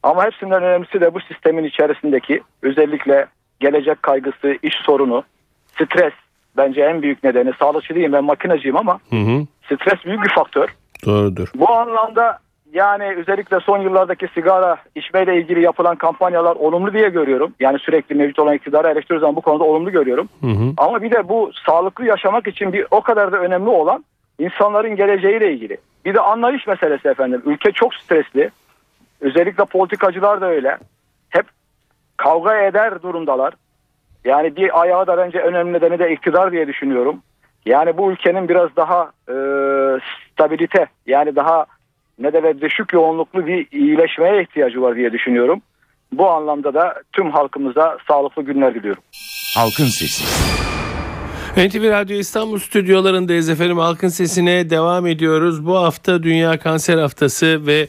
Ama 0.03 0.25
hepsinden 0.25 0.63
önemlisi 0.63 1.01
de 1.01 1.15
bu 1.15 1.21
sistemin 1.21 1.65
içerisindeki 1.65 2.43
özellikle 2.63 3.27
gelecek 3.61 4.03
kaygısı, 4.03 4.59
iş 4.63 4.75
sorunu, 4.83 5.25
stres 5.67 6.13
bence 6.57 6.81
en 6.83 7.03
büyük 7.03 7.25
nedeni. 7.25 7.53
Sağlıkçı 7.59 7.95
değilim 7.95 8.13
ben 8.13 8.25
makinacıyım 8.25 8.77
ama 8.77 9.01
Hı 9.11 9.17
hı. 9.17 9.47
stres 9.65 10.05
büyük 10.05 10.25
bir 10.25 10.31
faktör. 10.31 10.69
Doğrudur. 11.07 11.49
Bu 11.55 11.73
anlamda 11.73 12.39
yani 12.73 13.15
özellikle 13.17 13.61
son 13.61 13.79
yıllardaki 13.79 14.29
sigara 14.35 14.77
içmeyle 14.95 15.37
ilgili 15.37 15.61
yapılan 15.63 15.97
kampanyalar 15.97 16.57
olumlu 16.57 16.93
diye 16.93 17.09
görüyorum. 17.09 17.55
Yani 17.61 17.79
sürekli 17.79 18.15
mevcut 18.15 18.39
olan 18.39 18.55
iktidarı 18.55 18.89
eleştiriyoruz 18.89 19.25
ama 19.25 19.37
bu 19.37 19.41
konuda 19.41 19.65
olumlu 19.65 19.91
görüyorum. 19.91 20.29
Hı 20.41 20.47
hı. 20.47 20.73
Ama 20.77 21.03
bir 21.03 21.11
de 21.11 21.29
bu 21.29 21.51
sağlıklı 21.67 22.05
yaşamak 22.05 22.47
için 22.47 22.73
bir 22.73 22.87
o 22.91 23.01
kadar 23.01 23.33
da 23.33 23.39
önemli 23.39 23.69
olan 23.69 24.05
insanların 24.39 24.97
geleceğiyle 24.97 25.53
ilgili. 25.53 25.77
Bir 26.05 26.15
de 26.15 26.21
anlayış 26.21 26.67
meselesi 26.67 27.09
efendim. 27.09 27.43
Ülke 27.47 27.73
çok 27.73 27.95
stresli. 27.95 28.51
Özellikle 29.21 29.65
politikacılar 29.65 30.41
da 30.41 30.47
öyle. 30.47 30.79
Hep 31.31 31.47
kavga 32.17 32.57
eder 32.57 33.03
durumdalar. 33.03 33.55
Yani 34.25 34.57
bir 34.57 34.81
ayağı 34.81 35.07
da 35.07 35.19
bence 35.19 35.39
önemli 35.39 35.73
nedeni 35.73 35.99
de 35.99 36.13
iktidar 36.13 36.53
diye 36.53 36.69
düşünüyorum. 36.69 37.23
Yani 37.67 37.97
bu 37.97 38.13
ülkenin 38.13 38.49
biraz 38.49 38.77
daha 38.77 39.11
e, 39.29 39.35
stabilite 40.33 40.87
yani 41.07 41.37
daha 41.37 41.67
ne 42.19 42.33
de 42.33 42.61
düşük 42.61 42.93
yoğunluklu 42.93 43.47
bir 43.47 43.67
iyileşmeye 43.73 44.43
ihtiyacı 44.43 44.83
var 44.83 44.97
diye 44.97 45.13
düşünüyorum. 45.13 45.63
Bu 46.13 46.31
anlamda 46.31 46.75
da 46.75 46.95
tüm 47.13 47.31
halkımıza 47.31 47.97
sağlıklı 48.09 48.43
günler 48.43 48.75
diliyorum. 48.75 49.03
Halkın 49.57 49.85
Sesi. 49.85 50.25
NTV 51.57 51.91
Radyo 51.91 52.17
İstanbul 52.17 52.59
stüdyolarındayız 52.59 53.49
efendim. 53.49 53.79
Halkın 53.79 54.09
Sesi'ne 54.09 54.71
devam 54.71 55.07
ediyoruz. 55.07 55.67
Bu 55.67 55.77
hafta 55.77 56.23
Dünya 56.23 56.59
Kanser 56.59 56.99
Haftası 56.99 57.67
ve 57.67 57.87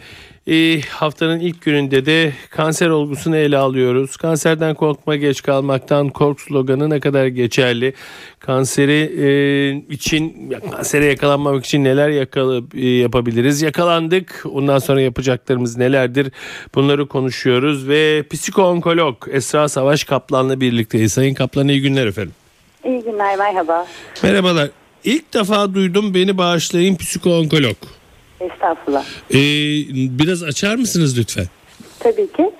e, 0.47 0.81
haftanın 0.81 1.39
ilk 1.39 1.61
gününde 1.61 2.05
de 2.05 2.33
kanser 2.49 2.89
olgusunu 2.89 3.35
ele 3.35 3.57
alıyoruz. 3.57 4.17
Kanserden 4.17 4.75
korkma 4.75 5.15
geç 5.15 5.41
kalmaktan 5.41 6.09
kork 6.09 6.41
sloganı 6.41 6.89
ne 6.89 6.99
kadar 6.99 7.27
geçerli. 7.27 7.93
Kanseri 8.39 9.11
e, 9.19 9.93
için 9.93 10.53
kansere 10.71 11.05
yakalanmamak 11.05 11.65
için 11.65 11.83
neler 11.83 12.09
yakalı, 12.09 12.63
e, 12.75 12.87
yapabiliriz? 12.87 13.61
Yakalandık. 13.61 14.43
Ondan 14.51 14.79
sonra 14.79 15.01
yapacaklarımız 15.01 15.77
nelerdir? 15.77 16.31
Bunları 16.75 17.07
konuşuyoruz 17.07 17.87
ve 17.87 18.23
psikoonkolog 18.31 19.27
Esra 19.31 19.69
Savaş 19.69 20.03
Kaplan'la 20.03 20.61
birlikteyiz. 20.61 21.13
Sayın 21.13 21.33
Kaplan 21.33 21.67
iyi 21.67 21.81
günler 21.81 22.07
efendim. 22.07 22.33
İyi 22.85 23.03
günler, 23.03 23.37
merhaba. 23.37 23.85
Merhabalar. 24.23 24.69
İlk 25.03 25.33
defa 25.33 25.73
duydum 25.73 26.13
beni 26.13 26.37
bağışlayın 26.37 26.95
psikoonkolog. 26.95 27.75
Estağfurullah. 28.39 29.03
Ee, 29.31 29.37
biraz 30.19 30.43
açar 30.43 30.75
mısınız 30.75 31.19
lütfen? 31.19 31.45
Tabii 31.99 32.31
ki. 32.31 32.51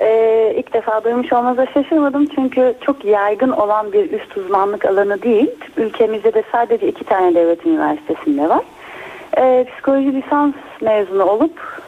Ee, 0.00 0.54
ilk 0.58 0.72
defa 0.74 1.04
duymuş 1.04 1.32
olmanıza 1.32 1.66
şaşırmadım 1.74 2.26
çünkü 2.34 2.74
çok 2.80 3.04
yaygın 3.04 3.50
olan 3.50 3.92
bir 3.92 4.10
üst 4.10 4.36
uzmanlık 4.36 4.84
alanı 4.84 5.22
değil. 5.22 5.50
Ülkemizde 5.76 6.34
de 6.34 6.42
sadece 6.52 6.88
iki 6.88 7.04
tane 7.04 7.34
devlet 7.34 7.66
üniversitesinde 7.66 8.48
var. 8.48 8.64
Ee, 9.38 9.66
psikoloji 9.72 10.12
lisans 10.12 10.54
mezunu 10.80 11.24
olup 11.24 11.82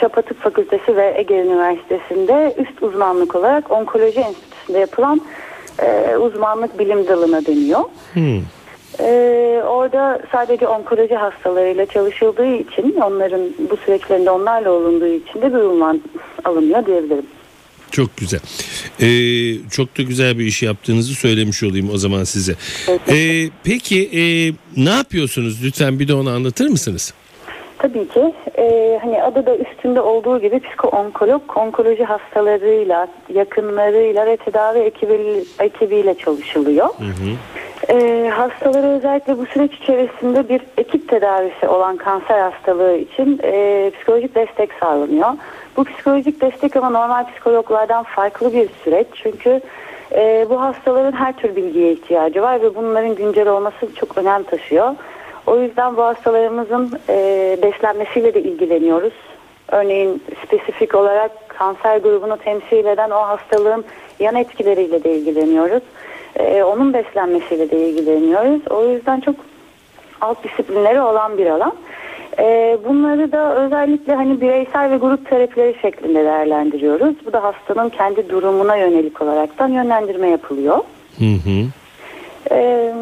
Çapa 0.00 0.22
Tıp 0.22 0.42
Fakültesi 0.42 0.96
ve 0.96 1.14
Ege 1.16 1.34
Üniversitesi'nde 1.34 2.54
üst 2.58 2.82
uzmanlık 2.82 3.34
olarak 3.34 3.70
onkoloji 3.70 4.20
enstitüsünde 4.20 4.78
yapılan 4.78 5.20
e, 5.82 6.16
uzmanlık 6.16 6.78
bilim 6.78 7.08
dalına 7.08 7.46
deniyor. 7.46 7.80
Hmm. 8.12 8.42
Ee, 9.00 9.62
orada 9.66 10.22
sadece 10.32 10.66
onkoloji 10.68 11.14
hastalarıyla 11.14 11.86
çalışıldığı 11.86 12.54
için 12.54 12.96
onların 13.02 13.40
bu 13.70 13.76
süreçlerinde 13.76 14.30
onlarla 14.30 14.70
olunduğu 14.70 15.06
için 15.06 15.42
de 15.42 15.54
bir 15.54 15.58
unvan 15.58 16.02
alınıyor 16.44 16.86
diyebilirim. 16.86 17.26
Çok 17.90 18.16
güzel. 18.16 18.40
Ee, 19.00 19.70
çok 19.70 19.98
da 19.98 20.02
güzel 20.02 20.38
bir 20.38 20.44
iş 20.44 20.62
yaptığınızı 20.62 21.14
söylemiş 21.14 21.62
olayım 21.62 21.90
o 21.90 21.96
zaman 21.96 22.24
size. 22.24 22.54
Ee, 23.08 23.48
peki 23.64 24.10
e, 24.12 24.22
ne 24.84 24.90
yapıyorsunuz? 24.90 25.64
Lütfen 25.64 25.98
bir 25.98 26.08
de 26.08 26.14
onu 26.14 26.30
anlatır 26.30 26.68
mısınız? 26.68 27.14
Tabii 27.78 28.08
ki 28.08 28.34
e, 28.58 28.98
hani 29.02 29.22
adı 29.22 29.46
da 29.46 29.56
üstünde 29.56 30.00
olduğu 30.00 30.40
gibi 30.40 30.60
psikoonkolog 30.60 31.42
onkoloji 31.56 32.04
hastalarıyla, 32.04 33.08
yakınlarıyla 33.34 34.26
ve 34.26 34.36
tedavi 34.36 34.78
ekibi, 34.78 35.44
ekibiyle 35.60 36.14
çalışılıyor. 36.14 36.88
E, 37.88 38.28
hastalara 38.28 38.86
özellikle 38.86 39.38
bu 39.38 39.46
süreç 39.46 39.74
içerisinde 39.74 40.48
bir 40.48 40.60
ekip 40.76 41.08
tedavisi 41.08 41.68
olan 41.68 41.96
kanser 41.96 42.38
hastalığı 42.38 42.96
için 42.96 43.40
e, 43.44 43.90
psikolojik 43.96 44.34
destek 44.34 44.72
sağlanıyor. 44.72 45.28
Bu 45.76 45.84
psikolojik 45.84 46.40
destek 46.40 46.76
ama 46.76 46.90
normal 46.90 47.26
psikologlardan 47.26 48.02
farklı 48.02 48.52
bir 48.52 48.68
süreç 48.84 49.06
çünkü 49.14 49.60
e, 50.12 50.46
bu 50.50 50.60
hastaların 50.60 51.12
her 51.12 51.36
tür 51.36 51.56
bilgiye 51.56 51.92
ihtiyacı 51.92 52.42
var 52.42 52.62
ve 52.62 52.74
bunların 52.74 53.14
güncel 53.14 53.48
olması 53.48 53.94
çok 53.94 54.18
önem 54.18 54.42
taşıyor. 54.42 54.94
O 55.48 55.60
yüzden 55.60 55.96
bu 55.96 56.02
hastalarımızın 56.02 56.98
e, 57.08 57.58
beslenmesiyle 57.62 58.34
de 58.34 58.42
ilgileniyoruz. 58.42 59.12
Örneğin 59.68 60.22
spesifik 60.46 60.94
olarak 60.94 61.48
kanser 61.48 61.98
grubunu 61.98 62.36
temsil 62.36 62.86
eden 62.86 63.10
o 63.10 63.16
hastalığın 63.16 63.84
yan 64.20 64.34
etkileriyle 64.34 65.04
de 65.04 65.14
ilgileniyoruz. 65.14 65.82
E, 66.36 66.62
onun 66.62 66.94
beslenmesiyle 66.94 67.70
de 67.70 67.88
ilgileniyoruz. 67.88 68.60
O 68.70 68.84
yüzden 68.84 69.20
çok 69.20 69.34
alt 70.20 70.44
disiplinleri 70.44 71.00
olan 71.00 71.38
bir 71.38 71.46
alan. 71.46 71.72
E, 72.38 72.78
bunları 72.88 73.32
da 73.32 73.56
özellikle 73.56 74.14
hani 74.14 74.40
bireysel 74.40 74.90
ve 74.90 74.96
grup 74.96 75.30
terapileri 75.30 75.76
şeklinde 75.82 76.24
değerlendiriyoruz. 76.24 77.14
Bu 77.26 77.32
da 77.32 77.44
hastanın 77.44 77.88
kendi 77.88 78.28
durumuna 78.28 78.76
yönelik 78.76 79.22
olaraktan 79.22 79.68
yönlendirme 79.68 80.28
yapılıyor. 80.28 80.78
Hı 81.18 81.24
hı. 81.24 81.66
E, 82.50 82.92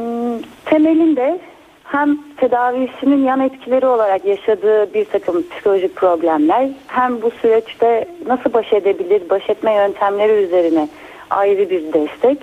temelinde 0.64 1.38
hem 1.87 2.18
tedavisinin 2.37 3.25
yan 3.25 3.40
etkileri 3.40 3.87
olarak 3.87 4.25
yaşadığı 4.25 4.94
bir 4.94 5.05
takım 5.05 5.44
psikolojik 5.51 5.96
problemler 5.96 6.70
hem 6.87 7.22
bu 7.22 7.31
süreçte 7.31 8.09
nasıl 8.27 8.53
baş 8.53 8.72
edebilir, 8.72 9.22
baş 9.31 9.51
etme 9.51 9.75
yöntemleri 9.75 10.33
üzerine 10.33 10.88
ayrı 11.31 11.70
bir 11.70 11.92
destek 11.92 12.38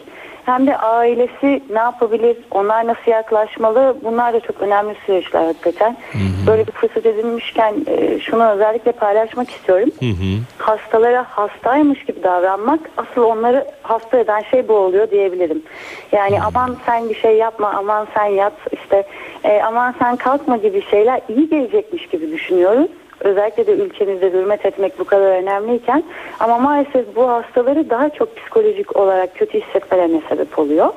hem 0.45 0.67
de 0.67 0.77
ailesi 0.77 1.63
ne 1.69 1.79
yapabilir, 1.79 2.37
onlar 2.51 2.87
nasıl 2.87 3.11
yaklaşmalı 3.11 3.97
bunlar 4.03 4.33
da 4.33 4.39
çok 4.39 4.61
önemli 4.61 4.95
süreçler 5.05 5.45
hakikaten. 5.45 5.97
Böyle 6.47 6.67
bir 6.67 6.71
fırsat 6.71 7.05
edinmişken 7.05 7.75
e, 7.87 8.19
şunu 8.19 8.49
özellikle 8.49 8.91
paylaşmak 8.91 9.49
istiyorum. 9.49 9.89
Hı 9.99 10.05
hı. 10.05 10.39
Hastalara 10.57 11.25
hastaymış 11.29 12.05
gibi 12.05 12.23
davranmak 12.23 12.79
asıl 12.97 13.21
onları 13.21 13.65
hasta 13.83 14.17
eden 14.17 14.41
şey 14.51 14.67
bu 14.67 14.73
oluyor 14.73 15.11
diyebilirim. 15.11 15.63
Yani 16.11 16.41
aman 16.41 16.77
sen 16.85 17.09
bir 17.09 17.15
şey 17.15 17.37
yapma, 17.37 17.73
aman 17.75 18.07
sen 18.13 18.25
yat, 18.25 18.53
işte 18.71 19.03
e, 19.43 19.61
aman 19.61 19.95
sen 19.99 20.15
kalkma 20.15 20.57
gibi 20.57 20.81
şeyler 20.81 21.21
iyi 21.29 21.49
gelecekmiş 21.49 22.07
gibi 22.07 22.31
düşünüyoruz. 22.31 22.87
Özellikle 23.23 23.67
de 23.67 23.71
ülkemizde 23.71 24.31
hürmet 24.31 24.65
etmek 24.65 24.99
bu 24.99 25.03
kadar 25.03 25.41
önemliyken 25.41 26.03
ama 26.39 26.57
maalesef 26.57 27.15
bu 27.15 27.29
hastaları 27.29 27.89
daha 27.89 28.09
çok 28.09 28.37
psikolojik 28.37 28.95
olarak 28.95 29.35
kötü 29.35 29.61
hissetmelerine 29.61 30.21
sebep 30.29 30.59
oluyor. 30.59 30.89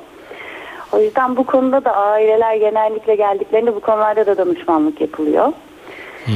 O 0.91 0.99
yüzden 0.99 1.37
bu 1.37 1.43
konuda 1.45 1.85
da 1.85 1.95
aileler 1.95 2.55
genellikle 2.55 3.15
geldiklerinde 3.15 3.75
bu 3.75 3.79
konularda 3.79 4.25
da 4.25 4.37
danışmanlık 4.37 5.01
yapılıyor. 5.01 5.51
Hmm, 6.25 6.35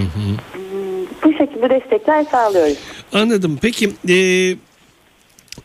Bu 1.25 1.33
şekilde 1.33 1.69
destekler 1.69 2.25
sağlıyoruz. 2.31 2.77
Anladım. 3.13 3.59
Peki 3.61 3.89
e, 4.09 4.15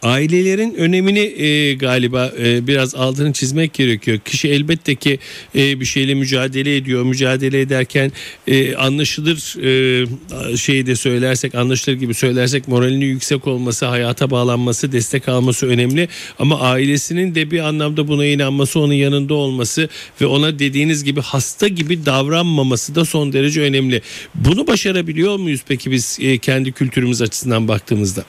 ailelerin 0.02 0.74
önemini 0.74 1.18
e, 1.18 1.74
galiba 1.74 2.32
e, 2.38 2.66
biraz 2.66 2.94
altını 2.94 3.32
çizmek 3.32 3.74
gerekiyor. 3.74 4.18
Kişi 4.18 4.48
elbette 4.48 4.94
ki 4.94 5.18
e, 5.54 5.80
bir 5.80 5.84
şeyle 5.84 6.14
mücadele 6.14 6.76
ediyor. 6.76 7.02
Mücadele 7.02 7.60
ederken 7.60 8.12
e, 8.46 8.76
anlaşılır 8.76 9.56
e, 9.62 10.56
şeyi 10.56 10.86
de 10.86 10.96
söylersek 10.96 11.54
anlaşılır 11.54 11.96
gibi 11.96 12.14
söylersek 12.14 12.68
moralinin 12.68 13.06
yüksek 13.06 13.46
olması, 13.46 13.86
hayata 13.86 14.30
bağlanması, 14.30 14.92
destek 14.92 15.28
alması 15.28 15.66
önemli. 15.66 16.08
Ama 16.38 16.60
ailesinin 16.60 17.34
de 17.34 17.50
bir 17.50 17.60
anlamda 17.60 18.08
buna 18.08 18.26
inanması, 18.26 18.80
onun 18.80 18.92
yanında 18.92 19.34
olması 19.34 19.88
ve 20.20 20.26
ona 20.26 20.58
dediğiniz 20.58 21.04
gibi 21.04 21.20
hasta 21.20 21.68
gibi 21.68 22.06
davranmaması 22.06 22.94
da 22.94 23.04
son 23.04 23.32
derece 23.32 23.60
önemli. 23.60 24.02
Bunu 24.34 24.66
başarabiliyor 24.66 25.36
muyuz 25.36 25.60
peki 25.68 25.90
biz 25.90 26.18
e, 26.20 26.38
kendi 26.38 26.72
kültürümüz 26.72 27.22
açısından 27.22 27.68
baktığımızda? 27.68 28.24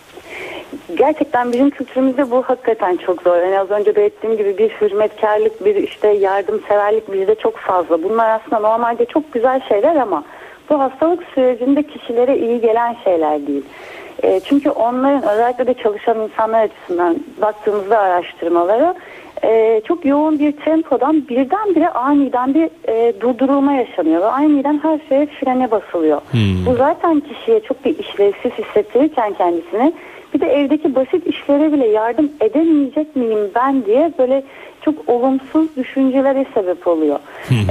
Gerçekten 0.98 1.54
bizim 1.54 1.70
kültürümüzde 1.70 2.32
bu 2.32 2.42
hakikaten 2.42 2.98
çok 2.98 3.22
zor. 3.22 3.38
Yani 3.38 3.60
az 3.60 3.72
önce 3.72 3.96
belirttiğim 3.96 4.38
gibi 4.38 4.58
bir 4.58 4.70
hürmetkarlık, 4.70 5.66
bir 5.66 5.76
işte 5.76 6.08
yardımseverlik 6.08 7.14
bizde 7.14 7.36
çok 7.36 7.58
fazla. 7.58 8.04
Bunlar 8.04 8.30
aslında 8.30 8.60
normalde 8.60 9.06
çok 9.06 9.34
güzel 9.34 9.62
şeyler 9.70 9.96
ama 9.96 10.24
bu 10.70 10.80
hastalık 10.80 11.24
sürecinde 11.36 11.84
kişilere 11.84 12.38
iyi 12.38 12.62
gelen 12.62 12.96
şeyler 13.04 13.48
değil. 13.48 13.64
E, 14.24 14.40
çünkü 14.40 14.70
onların 14.70 15.24
özellikle 15.24 15.68
de 15.68 15.74
çalışan 15.74 16.20
insanlar 16.20 16.62
açısından 16.62 17.18
baktığımızda 17.42 18.00
araştırmalara 18.00 18.96
e, 19.44 19.82
çok 19.88 20.06
yoğun 20.06 20.40
bir 20.40 20.52
tempodan 20.52 21.28
birdenbire 21.30 21.90
aniden 21.90 22.54
bir 22.54 22.70
e, 22.88 23.22
durdurulma 23.22 23.74
yaşanıyor 23.74 24.22
ve 24.22 24.26
aniden 24.26 24.80
her 24.84 25.00
şeye 25.10 25.26
frene 25.26 25.72
basılıyor. 25.72 26.22
Bu 26.66 26.76
zaten 26.76 27.20
kişiye 27.20 27.60
çok 27.60 27.86
bir 27.86 28.00
işlevsiz 28.00 28.52
hissettirirken 28.52 29.34
kendisini 29.34 29.94
bir 30.34 30.40
de 30.42 30.46
evdeki 30.46 30.96
basit 30.96 31.28
işlere 31.28 31.74
bile 31.74 31.88
yardım 31.88 32.32
edemeyecek 32.42 33.16
miyim 33.16 33.52
ben 33.56 33.86
diye 33.86 34.12
böyle 34.20 34.44
çok 34.82 35.10
olumsuz 35.10 35.76
düşüncelere 35.76 36.46
sebep 36.54 36.88
oluyor. 36.88 37.20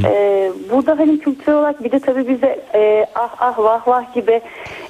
Ee, 0.05 0.53
burada 0.73 0.99
hani 0.99 1.19
kültürel 1.19 1.59
olarak 1.59 1.85
bir 1.85 1.93
de 1.93 1.99
tabii 1.99 2.29
bize 2.29 2.61
e, 2.75 3.07
ah 3.15 3.35
ah 3.39 3.59
vah 3.59 3.89
vah 3.89 4.15
gibi 4.15 4.41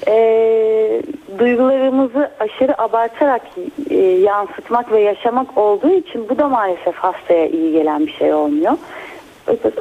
e, 0.09 1.03
duygularımızı 1.39 2.31
aşırı 2.41 2.83
abartarak 2.83 3.43
e, 3.91 3.97
yansıtmak 4.05 4.93
ve 4.93 5.01
yaşamak 5.01 5.59
olduğu 5.59 5.91
için 5.91 6.29
bu 6.29 6.39
da 6.39 6.49
maalesef 6.49 6.95
hastaya 6.95 7.47
iyi 7.47 7.73
gelen 7.73 8.07
bir 8.07 8.13
şey 8.13 8.35
olmuyor. 8.35 8.73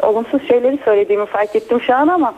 Olumsuz 0.03 0.47
şeyleri 0.47 0.79
söylediğimi 0.85 1.25
fark 1.25 1.55
ettim 1.55 1.81
şu 1.81 1.95
an 1.95 2.07
ama 2.07 2.33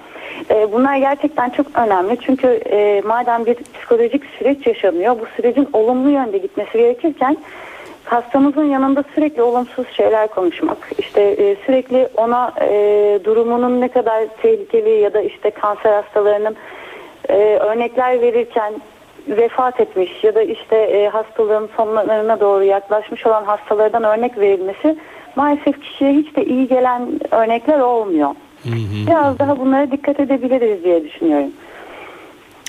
e, 0.50 0.72
bunlar 0.72 0.98
gerçekten 0.98 1.50
çok 1.50 1.68
önemli. 1.76 2.18
Çünkü 2.22 2.48
e, 2.48 3.02
madem 3.06 3.46
bir 3.46 3.56
psikolojik 3.56 4.26
süreç 4.26 4.68
yaşanıyor 4.68 5.20
bu 5.20 5.26
sürecin 5.36 5.70
olumlu 5.74 6.10
yönde 6.10 6.38
gitmesi 6.38 6.78
gerekirken 6.78 7.38
hastamızın 8.06 8.66
yanında 8.66 9.04
sürekli 9.16 9.42
olumsuz 9.42 9.88
şeyler 9.90 10.28
konuşmak, 10.28 10.78
işte 10.98 11.22
e, 11.22 11.56
sürekli 11.66 12.10
ona 12.18 12.54
durumunun 13.24 13.82
ne 13.82 13.88
kadar 13.88 14.24
tehlikeli 14.42 14.90
ya 14.90 15.14
da 15.14 15.22
işte 15.22 15.52
kanser 15.52 15.94
hastalarının 15.94 16.56
örnekler 17.60 18.22
verirken 18.22 18.74
vefat 19.28 19.80
etmiş 19.80 20.24
ya 20.24 20.36
da 20.36 20.42
işte 20.42 21.10
hastalığın 21.14 21.70
sonlarına 21.78 22.40
doğru 22.40 22.64
yaklaşmış 22.64 23.26
olan 23.26 23.44
hastalardan 23.44 24.04
örnek 24.04 24.38
verilmesi 24.38 24.98
maalesef 25.36 25.82
kişiye 25.82 26.14
hiç 26.14 26.36
de 26.36 26.46
iyi 26.46 26.68
gelen 26.68 27.20
örnekler 27.32 27.80
olmuyor. 27.80 28.30
Biraz 28.66 29.40
daha 29.40 29.60
bunlara 29.60 29.92
dikkat 29.92 30.20
edebiliriz 30.20 30.84
diye 30.84 31.04
düşünüyorum. 31.04 31.52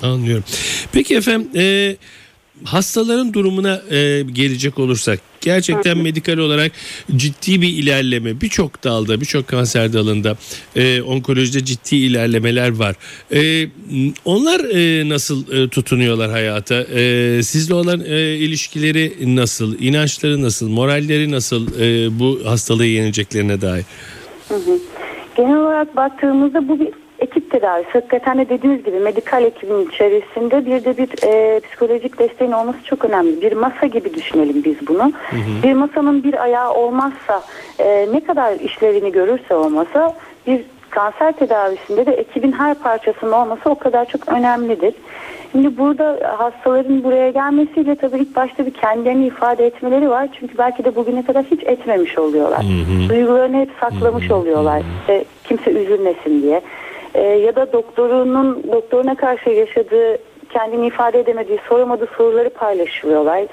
Anlıyorum. 0.02 0.44
Peki 0.92 1.16
efendim 1.16 1.48
e, 1.56 1.96
hastaların 2.64 3.32
durumuna 3.32 3.82
e, 3.90 4.22
gelecek 4.32 4.78
olursak 4.78 5.20
gerçekten 5.40 5.98
medikal 5.98 6.38
olarak 6.38 6.72
ciddi 7.16 7.62
bir 7.62 7.68
ilerleme 7.68 8.40
birçok 8.40 8.84
dalda 8.84 9.20
birçok 9.20 9.48
kanser 9.48 9.92
dalında 9.92 10.36
e, 10.76 11.02
onkolojide 11.02 11.64
ciddi 11.64 11.96
ilerlemeler 11.96 12.70
var. 12.70 12.96
E, 13.32 13.68
onlar 14.24 14.60
e, 14.60 15.08
nasıl 15.08 15.52
e, 15.52 15.68
tutunuyorlar 15.68 16.30
hayata? 16.30 16.82
E, 16.82 17.42
sizle 17.42 17.74
olan 17.74 18.00
e, 18.00 18.34
ilişkileri 18.34 19.12
nasıl? 19.36 19.78
inançları 19.80 20.42
nasıl? 20.42 20.68
Moralleri 20.68 21.30
nasıl 21.30 21.80
e, 21.80 22.18
bu 22.18 22.40
hastalığı 22.44 22.86
yeneceklerine 22.86 23.60
dair? 23.60 23.84
Genel 25.36 25.67
olarak 25.78 25.96
baktığımızda 25.96 26.68
bu 26.68 26.80
bir 26.80 26.92
ekip 27.18 27.50
tedavisi. 27.50 27.90
Hakikaten 27.90 28.38
de 28.38 28.48
dediğiniz 28.48 28.84
gibi 28.84 28.98
medikal 28.98 29.44
ekibin 29.44 29.88
içerisinde 29.88 30.66
bir 30.66 30.84
de 30.84 30.96
bir 30.96 31.08
e, 31.26 31.60
psikolojik 31.60 32.18
desteğin 32.18 32.52
olması 32.52 32.84
çok 32.84 33.04
önemli. 33.04 33.40
Bir 33.40 33.52
masa 33.52 33.86
gibi 33.86 34.14
düşünelim 34.14 34.64
biz 34.64 34.88
bunu. 34.88 35.12
Bir 35.62 35.72
masanın 35.74 36.22
bir 36.22 36.42
ayağı 36.42 36.74
olmazsa 36.74 37.42
e, 37.78 38.08
ne 38.12 38.20
kadar 38.24 38.60
işlevini 38.60 39.12
görürse 39.12 39.54
o 39.54 39.70
masa 39.70 40.14
bir 40.46 40.64
kanser 40.90 41.32
tedavisinde 41.32 42.06
de 42.06 42.12
ekibin 42.12 42.52
her 42.52 42.74
parçasının 42.74 43.32
olması 43.32 43.70
o 43.70 43.74
kadar 43.74 44.04
çok 44.04 44.28
önemlidir. 44.28 44.94
Şimdi 45.52 45.78
burada 45.78 46.34
hastaların 46.38 47.04
buraya 47.04 47.30
gelmesiyle 47.30 47.94
tabii 47.94 48.18
ilk 48.18 48.36
başta 48.36 48.66
bir 48.66 48.74
kendilerini 48.74 49.26
ifade 49.26 49.66
etmeleri 49.66 50.10
var. 50.10 50.28
Çünkü 50.40 50.58
belki 50.58 50.84
de 50.84 50.96
bugüne 50.96 51.24
kadar 51.24 51.44
hiç 51.44 51.62
etmemiş 51.64 52.18
oluyorlar. 52.18 52.64
Duygularını 53.08 53.56
hep 53.56 53.70
saklamış 53.80 54.30
oluyorlar. 54.30 54.82
İşte 55.00 55.24
kimse 55.44 55.70
üzülmesin 55.70 56.42
diye. 56.42 56.60
Ee, 57.14 57.22
ya 57.22 57.56
da 57.56 57.72
doktorunun 57.72 58.62
doktoruna 58.72 59.14
karşı 59.14 59.50
yaşadığı 59.50 60.18
kendini 60.50 60.86
ifade 60.86 61.20
edemediği 61.20 61.58
soramadığı 61.68 62.08
soruları 62.16 62.50
paylaşıyorlar. 62.50 63.44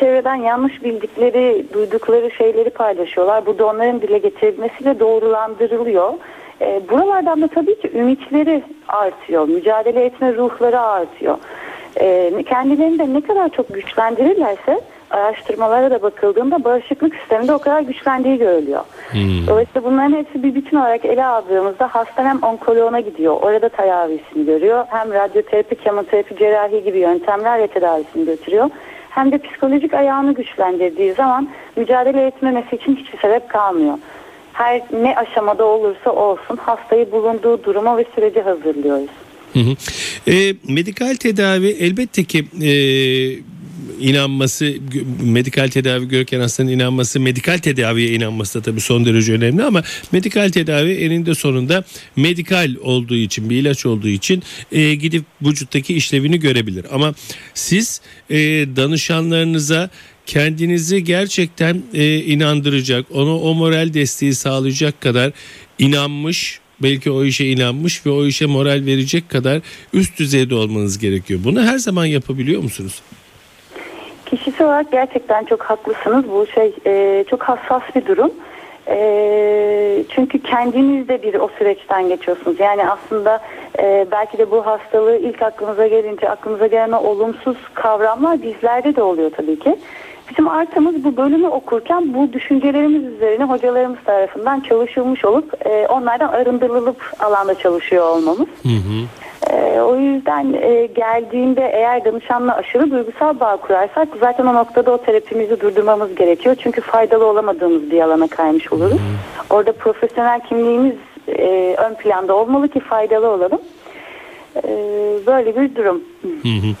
Çevreden 0.00 0.34
yanlış 0.34 0.84
bildikleri, 0.84 1.64
duydukları 1.72 2.30
şeyleri 2.30 2.70
paylaşıyorlar. 2.70 3.46
Bu 3.46 3.58
da 3.58 3.66
onların 3.66 4.02
dile 4.02 4.18
getirilmesiyle 4.18 5.00
doğrulandırılıyor. 5.00 6.12
E, 6.60 6.80
buralardan 6.90 7.42
da 7.42 7.48
tabii 7.48 7.80
ki 7.80 7.90
ümitleri 7.94 8.62
artıyor. 8.88 9.48
Mücadele 9.48 10.04
etme 10.04 10.34
ruhları 10.34 10.80
artıyor. 10.80 11.38
E, 12.00 12.42
kendilerini 12.48 12.98
de 12.98 13.14
ne 13.14 13.20
kadar 13.20 13.48
çok 13.48 13.74
güçlendirirlerse 13.74 14.80
araştırmalara 15.10 15.90
da 15.90 16.02
bakıldığında 16.02 16.64
bağışıklık 16.64 17.14
sisteminde 17.14 17.52
o 17.52 17.58
kadar 17.58 17.80
güçlendiği 17.80 18.38
görülüyor. 18.38 18.84
Dolayısıyla 19.46 19.84
bunların 19.84 20.16
hepsi 20.16 20.42
bir 20.42 20.54
bütün 20.54 20.76
olarak 20.76 21.04
ele 21.04 21.24
aldığımızda 21.24 21.88
hasta 21.88 22.24
hem 22.24 22.42
onkoloğuna 22.42 23.00
gidiyor, 23.00 23.36
orada 23.42 23.68
tedavisini 23.68 24.46
görüyor. 24.46 24.84
Hem 24.88 25.12
radyoterapi, 25.12 25.74
kemoterapi, 25.74 26.36
cerrahi 26.36 26.84
gibi 26.84 26.98
yöntemlerle 26.98 27.66
tedavisini 27.66 28.26
götürüyor. 28.26 28.70
Hem 29.10 29.32
de 29.32 29.38
psikolojik 29.38 29.94
ayağını 29.94 30.34
güçlendirdiği 30.34 31.12
zaman 31.12 31.48
mücadele 31.76 32.26
etmemesi 32.26 32.76
için 32.76 32.96
hiçbir 32.96 33.18
sebep 33.18 33.48
kalmıyor 33.48 33.98
her 34.60 34.82
ne 35.02 35.16
aşamada 35.16 35.64
olursa 35.64 36.10
olsun 36.10 36.56
hastayı 36.56 37.12
bulunduğu 37.12 37.64
duruma 37.64 37.96
ve 37.96 38.04
sürece 38.14 38.40
hazırlıyoruz. 38.40 39.10
Hı 39.52 39.58
hı. 39.58 39.76
E, 40.30 40.54
medikal 40.68 41.14
tedavi 41.14 41.68
elbette 41.68 42.24
ki 42.24 42.44
e, 42.62 42.72
inanması 44.00 44.74
medikal 45.22 45.68
tedavi 45.68 46.08
görürken 46.08 46.40
hastanın 46.40 46.68
inanması 46.68 47.20
medikal 47.20 47.58
tedaviye 47.58 48.12
inanması 48.12 48.58
da 48.58 48.62
tabii 48.62 48.80
son 48.80 49.04
derece 49.04 49.32
önemli 49.32 49.62
ama 49.62 49.82
medikal 50.12 50.48
tedavi 50.48 50.92
eninde 50.92 51.34
sonunda 51.34 51.84
medikal 52.16 52.74
olduğu 52.82 53.16
için 53.16 53.50
bir 53.50 53.56
ilaç 53.56 53.86
olduğu 53.86 54.08
için 54.08 54.42
e, 54.72 54.94
gidip 54.94 55.24
vücuttaki 55.42 55.94
işlevini 55.94 56.40
görebilir 56.40 56.86
ama 56.92 57.14
siz 57.54 58.00
e, 58.30 58.36
danışanlarınıza 58.76 59.90
kendinizi 60.30 61.04
gerçekten 61.04 61.76
e, 61.94 62.16
inandıracak, 62.16 63.04
ona 63.14 63.36
o 63.36 63.54
moral 63.54 63.94
desteği 63.94 64.34
sağlayacak 64.34 65.00
kadar 65.00 65.32
inanmış, 65.78 66.60
belki 66.82 67.10
o 67.10 67.24
işe 67.24 67.44
inanmış 67.44 68.06
ve 68.06 68.10
o 68.10 68.24
işe 68.24 68.46
moral 68.46 68.86
verecek 68.86 69.30
kadar 69.30 69.60
üst 69.92 70.18
düzeyde 70.18 70.54
olmanız 70.54 70.98
gerekiyor. 70.98 71.40
Bunu 71.44 71.62
her 71.62 71.78
zaman 71.78 72.04
yapabiliyor 72.04 72.62
musunuz? 72.62 73.02
Kişisel 74.26 74.66
olarak 74.66 74.92
gerçekten 74.92 75.44
çok 75.44 75.62
haklısınız. 75.62 76.24
Bu 76.28 76.46
şey 76.54 76.72
e, 76.86 77.24
çok 77.30 77.42
hassas 77.42 77.82
bir 77.96 78.06
durum. 78.06 78.30
E, 78.88 80.04
çünkü 80.14 80.42
kendiniz 80.42 81.08
de 81.08 81.22
bir 81.22 81.34
o 81.34 81.50
süreçten 81.58 82.08
geçiyorsunuz. 82.08 82.60
Yani 82.60 82.82
aslında 82.90 83.40
e, 83.78 84.06
belki 84.10 84.38
de 84.38 84.50
bu 84.50 84.66
hastalığı 84.66 85.16
ilk 85.16 85.42
aklınıza 85.42 85.86
gelince 85.86 86.28
aklınıza 86.28 86.66
gelen 86.66 86.92
olumsuz 86.92 87.56
kavramlar 87.74 88.42
bizlerde 88.42 88.96
de 88.96 89.02
oluyor 89.02 89.30
tabii 89.36 89.58
ki. 89.58 89.76
Bizim 90.30 90.48
artımız 90.48 91.04
bu 91.04 91.16
bölümü 91.16 91.46
okurken 91.46 92.14
bu 92.14 92.32
düşüncelerimiz 92.32 93.04
üzerine 93.04 93.44
hocalarımız 93.44 93.98
tarafından 94.04 94.60
çalışılmış 94.60 95.24
olup 95.24 95.66
e, 95.66 95.86
onlardan 95.86 96.28
arındırılıp 96.28 97.12
alanda 97.20 97.54
çalışıyor 97.54 98.08
olmamız. 98.08 98.48
Hı 98.62 98.68
hı. 98.68 99.06
E, 99.52 99.80
o 99.80 99.96
yüzden 99.96 100.52
e, 100.52 100.86
geldiğinde 100.86 101.70
eğer 101.74 102.04
danışanla 102.04 102.56
aşırı 102.56 102.90
duygusal 102.90 103.40
bağ 103.40 103.56
kurarsak 103.56 104.08
zaten 104.20 104.46
o 104.46 104.54
noktada 104.54 104.92
o 104.92 104.98
terapimizi 104.98 105.60
durdurmamız 105.60 106.14
gerekiyor. 106.14 106.56
Çünkü 106.62 106.80
faydalı 106.80 107.26
olamadığımız 107.26 107.90
bir 107.90 108.00
alana 108.00 108.28
kaymış 108.28 108.72
oluruz. 108.72 108.92
Hı 108.92 108.96
hı. 108.96 109.56
Orada 109.56 109.72
profesyonel 109.72 110.40
kimliğimiz 110.40 110.94
e, 111.28 111.76
ön 111.78 111.94
planda 111.94 112.34
olmalı 112.34 112.68
ki 112.68 112.80
faydalı 112.80 113.28
olalım. 113.28 113.60
E, 114.56 114.68
böyle 115.26 115.56
bir 115.56 115.74
durum. 115.74 116.02
Hı 116.22 116.48
hı. 116.48 116.74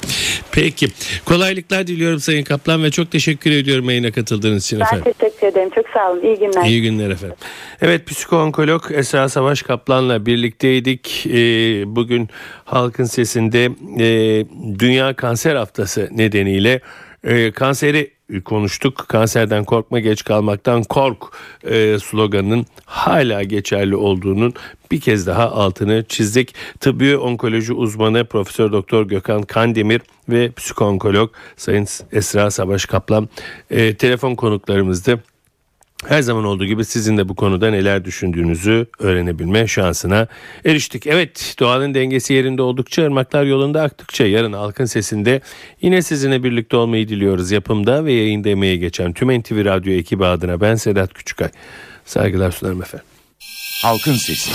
Peki. 0.52 0.86
Kolaylıklar 1.24 1.86
diliyorum 1.86 2.20
Sayın 2.20 2.44
Kaplan 2.44 2.82
ve 2.84 2.90
çok 2.90 3.10
teşekkür 3.10 3.50
ediyorum 3.50 3.90
yayına 3.90 4.10
katıldığınız 4.10 4.64
için 4.64 4.80
ben 4.80 4.84
efendim. 4.84 5.04
Ben 5.06 5.12
teşekkür 5.12 5.46
ederim. 5.46 5.70
Çok 5.74 5.88
sağ 5.88 6.10
olun. 6.10 6.22
İyi 6.22 6.38
günler. 6.38 6.64
İyi 6.64 6.82
günler 6.82 7.10
efendim. 7.10 7.36
Evet 7.82 8.06
psikoonkolog 8.06 8.82
Esra 8.90 9.28
Savaş 9.28 9.62
Kaplan'la 9.62 10.26
birlikteydik. 10.26 11.26
Ee, 11.26 11.32
bugün 11.86 12.28
Halkın 12.64 13.04
Sesi'nde 13.04 13.64
e, 13.98 14.44
Dünya 14.78 15.14
Kanser 15.14 15.56
Haftası 15.56 16.08
nedeniyle 16.12 16.80
e, 17.24 17.52
kanseri 17.52 18.10
konuştuk. 18.44 19.04
Kanserden 19.08 19.64
korkma 19.64 20.00
geç 20.00 20.24
kalmaktan 20.24 20.82
kork 20.82 21.22
e, 21.64 21.98
sloganının 21.98 22.66
hala 22.84 23.42
geçerli 23.42 23.96
olduğunun 23.96 24.54
bir 24.90 25.00
kez 25.00 25.26
daha 25.26 25.50
altını 25.50 26.04
çizdik. 26.08 26.54
Tıbbi 26.80 27.16
onkoloji 27.16 27.72
uzmanı 27.72 28.24
Profesör 28.24 28.72
Doktor 28.72 29.08
Gökhan 29.08 29.42
Kandemir 29.42 30.00
ve 30.28 30.52
psikonkolog 30.52 31.30
Sayın 31.56 31.86
Esra 32.12 32.50
Savaş 32.50 32.86
Kaplan 32.86 33.28
e, 33.70 33.94
telefon 33.94 34.34
konuklarımızdı. 34.34 35.22
Her 36.06 36.22
zaman 36.22 36.44
olduğu 36.44 36.64
gibi 36.64 36.84
sizin 36.84 37.16
de 37.16 37.28
bu 37.28 37.34
konuda 37.34 37.70
neler 37.70 38.04
düşündüğünüzü 38.04 38.86
öğrenebilme 38.98 39.66
şansına 39.66 40.26
eriştik. 40.64 41.06
Evet 41.06 41.54
doğanın 41.58 41.94
dengesi 41.94 42.34
yerinde 42.34 42.62
oldukça 42.62 43.02
ırmaklar 43.02 43.44
yolunda 43.44 43.82
aktıkça 43.82 44.26
yarın 44.26 44.52
halkın 44.52 44.84
sesinde 44.84 45.40
yine 45.82 46.02
sizinle 46.02 46.42
birlikte 46.42 46.76
olmayı 46.76 47.08
diliyoruz. 47.08 47.50
Yapımda 47.50 48.04
ve 48.04 48.12
yayında 48.12 48.48
emeğe 48.48 48.76
geçen 48.76 49.12
tüm 49.12 49.40
NTV 49.40 49.64
Radyo 49.64 49.92
ekibi 49.92 50.24
adına 50.24 50.60
ben 50.60 50.74
Sedat 50.74 51.14
Küçükay. 51.14 51.48
Saygılar 52.04 52.50
sunarım 52.50 52.82
efendim. 52.82 53.06
Halkın 53.82 54.14
Sesi. 54.14 54.50